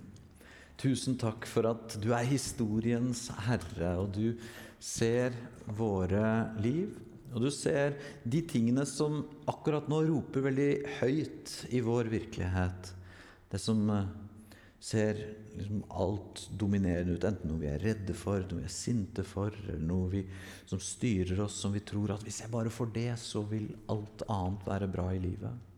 tusen 0.80 1.14
takk 1.20 1.46
for 1.48 1.68
at 1.70 1.94
du 2.02 2.10
er 2.14 2.26
historiens 2.26 3.28
herre, 3.46 3.94
og 4.02 4.10
du 4.16 4.34
ser 4.82 5.36
våre 5.78 6.52
liv. 6.62 6.90
Og 7.32 7.46
du 7.46 7.50
ser 7.54 7.96
de 8.28 8.42
tingene 8.44 8.84
som 8.88 9.22
akkurat 9.48 9.88
nå 9.88 10.02
roper 10.08 10.44
veldig 10.48 10.72
høyt 11.00 11.54
i 11.72 11.80
vår 11.84 12.10
virkelighet. 12.12 12.92
Det 13.52 13.60
som 13.60 13.80
eh, 13.92 14.10
ser 14.82 15.20
liksom 15.56 15.82
alt 15.88 16.44
dominerende 16.58 17.16
ut, 17.16 17.24
enten 17.24 17.52
noe 17.52 17.62
vi 17.62 17.70
er 17.70 17.82
redde 17.82 18.14
for, 18.16 18.44
noe 18.48 18.62
vi 18.62 18.68
er 18.68 18.74
sinte 18.74 19.24
for, 19.26 19.54
eller 19.64 19.84
noe 19.86 20.08
vi, 20.12 20.22
som 20.68 20.80
styrer 20.82 21.44
oss, 21.44 21.60
som 21.62 21.74
vi 21.74 21.84
tror 21.86 22.14
at 22.16 22.24
hvis 22.26 22.42
jeg 22.44 22.52
bare 22.52 22.72
får 22.72 22.92
det, 22.96 23.10
så 23.20 23.44
vil 23.48 23.68
alt 23.92 24.24
annet 24.28 24.66
være 24.68 24.90
bra 24.92 25.08
i 25.14 25.20
livet. 25.22 25.68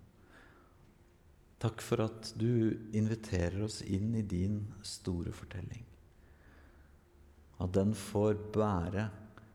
Takk 1.65 1.81
for 1.81 2.05
at 2.05 2.35
du 2.37 2.75
inviterer 2.97 3.63
oss 3.65 3.81
inn 3.87 4.11
i 4.19 4.25
din 4.27 4.59
store 4.85 5.33
fortelling. 5.33 5.85
At 7.63 7.73
den 7.77 7.95
får 7.97 8.37
bære 8.53 9.07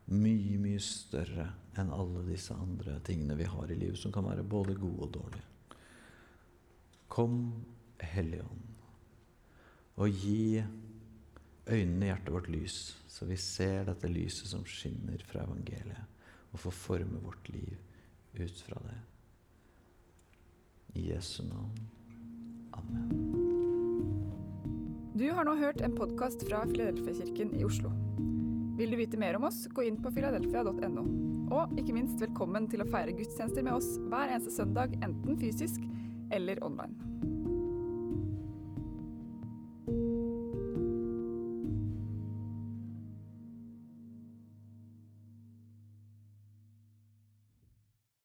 mye, 0.09 0.57
mye 0.61 0.81
større 0.81 1.49
enn 1.79 1.93
alle 1.95 2.25
disse 2.27 2.55
andre 2.55 2.99
tingene 3.05 3.37
vi 3.39 3.47
har 3.49 3.71
i 3.71 3.77
livet, 3.77 3.99
som 3.99 4.13
kan 4.13 4.27
være 4.27 4.47
både 4.47 4.77
gode 4.79 5.07
og 5.07 5.13
dårlige. 5.17 5.45
Kom, 7.09 7.39
Hellige 7.99 8.45
Ånd 8.45 8.69
og 9.99 10.15
gi 10.15 10.63
øynene 11.69 12.05
i 12.05 12.09
hjertet 12.09 12.33
vårt 12.33 12.49
lys, 12.51 12.77
så 13.11 13.27
vi 13.27 13.35
ser 13.39 13.89
dette 13.89 14.09
lyset 14.09 14.47
som 14.53 14.63
skinner 14.67 15.21
fra 15.27 15.43
evangeliet, 15.43 16.05
og 16.53 16.63
får 16.63 16.75
forme 16.77 17.19
vårt 17.21 17.49
liv 17.51 17.75
ut 18.39 18.63
fra 18.63 18.79
det. 18.85 18.97
I 20.95 21.09
Jesu 21.11 21.43
navn. 21.43 21.89
Amen. 22.73 23.11
Du 25.19 25.27
har 25.35 25.43
nå 25.45 25.57
hørt 25.59 25.83
en 25.83 25.97
podkast 25.97 26.47
fra 26.47 26.63
Filadelfia-kirken 26.69 27.51
i 27.59 27.65
Oslo. 27.67 27.91
Vil 28.79 28.95
du 28.95 29.01
vite 29.01 29.19
mer 29.19 29.35
om 29.35 29.49
oss, 29.49 29.65
gå 29.75 29.83
inn 29.83 29.99
på 29.99 30.13
filadelfia.no. 30.15 31.38
Og 31.49 31.71
ikke 31.81 31.95
minst 31.95 32.21
velkommen 32.21 32.67
til 32.69 32.83
å 32.83 32.89
feire 32.91 33.15
gudstjenester 33.17 33.65
med 33.65 33.79
oss 33.79 33.95
hver 34.11 34.29
eneste 34.29 34.53
søndag, 34.53 34.93
enten 35.01 35.39
fysisk 35.41 35.81
eller 36.35 36.61
online. 36.61 36.93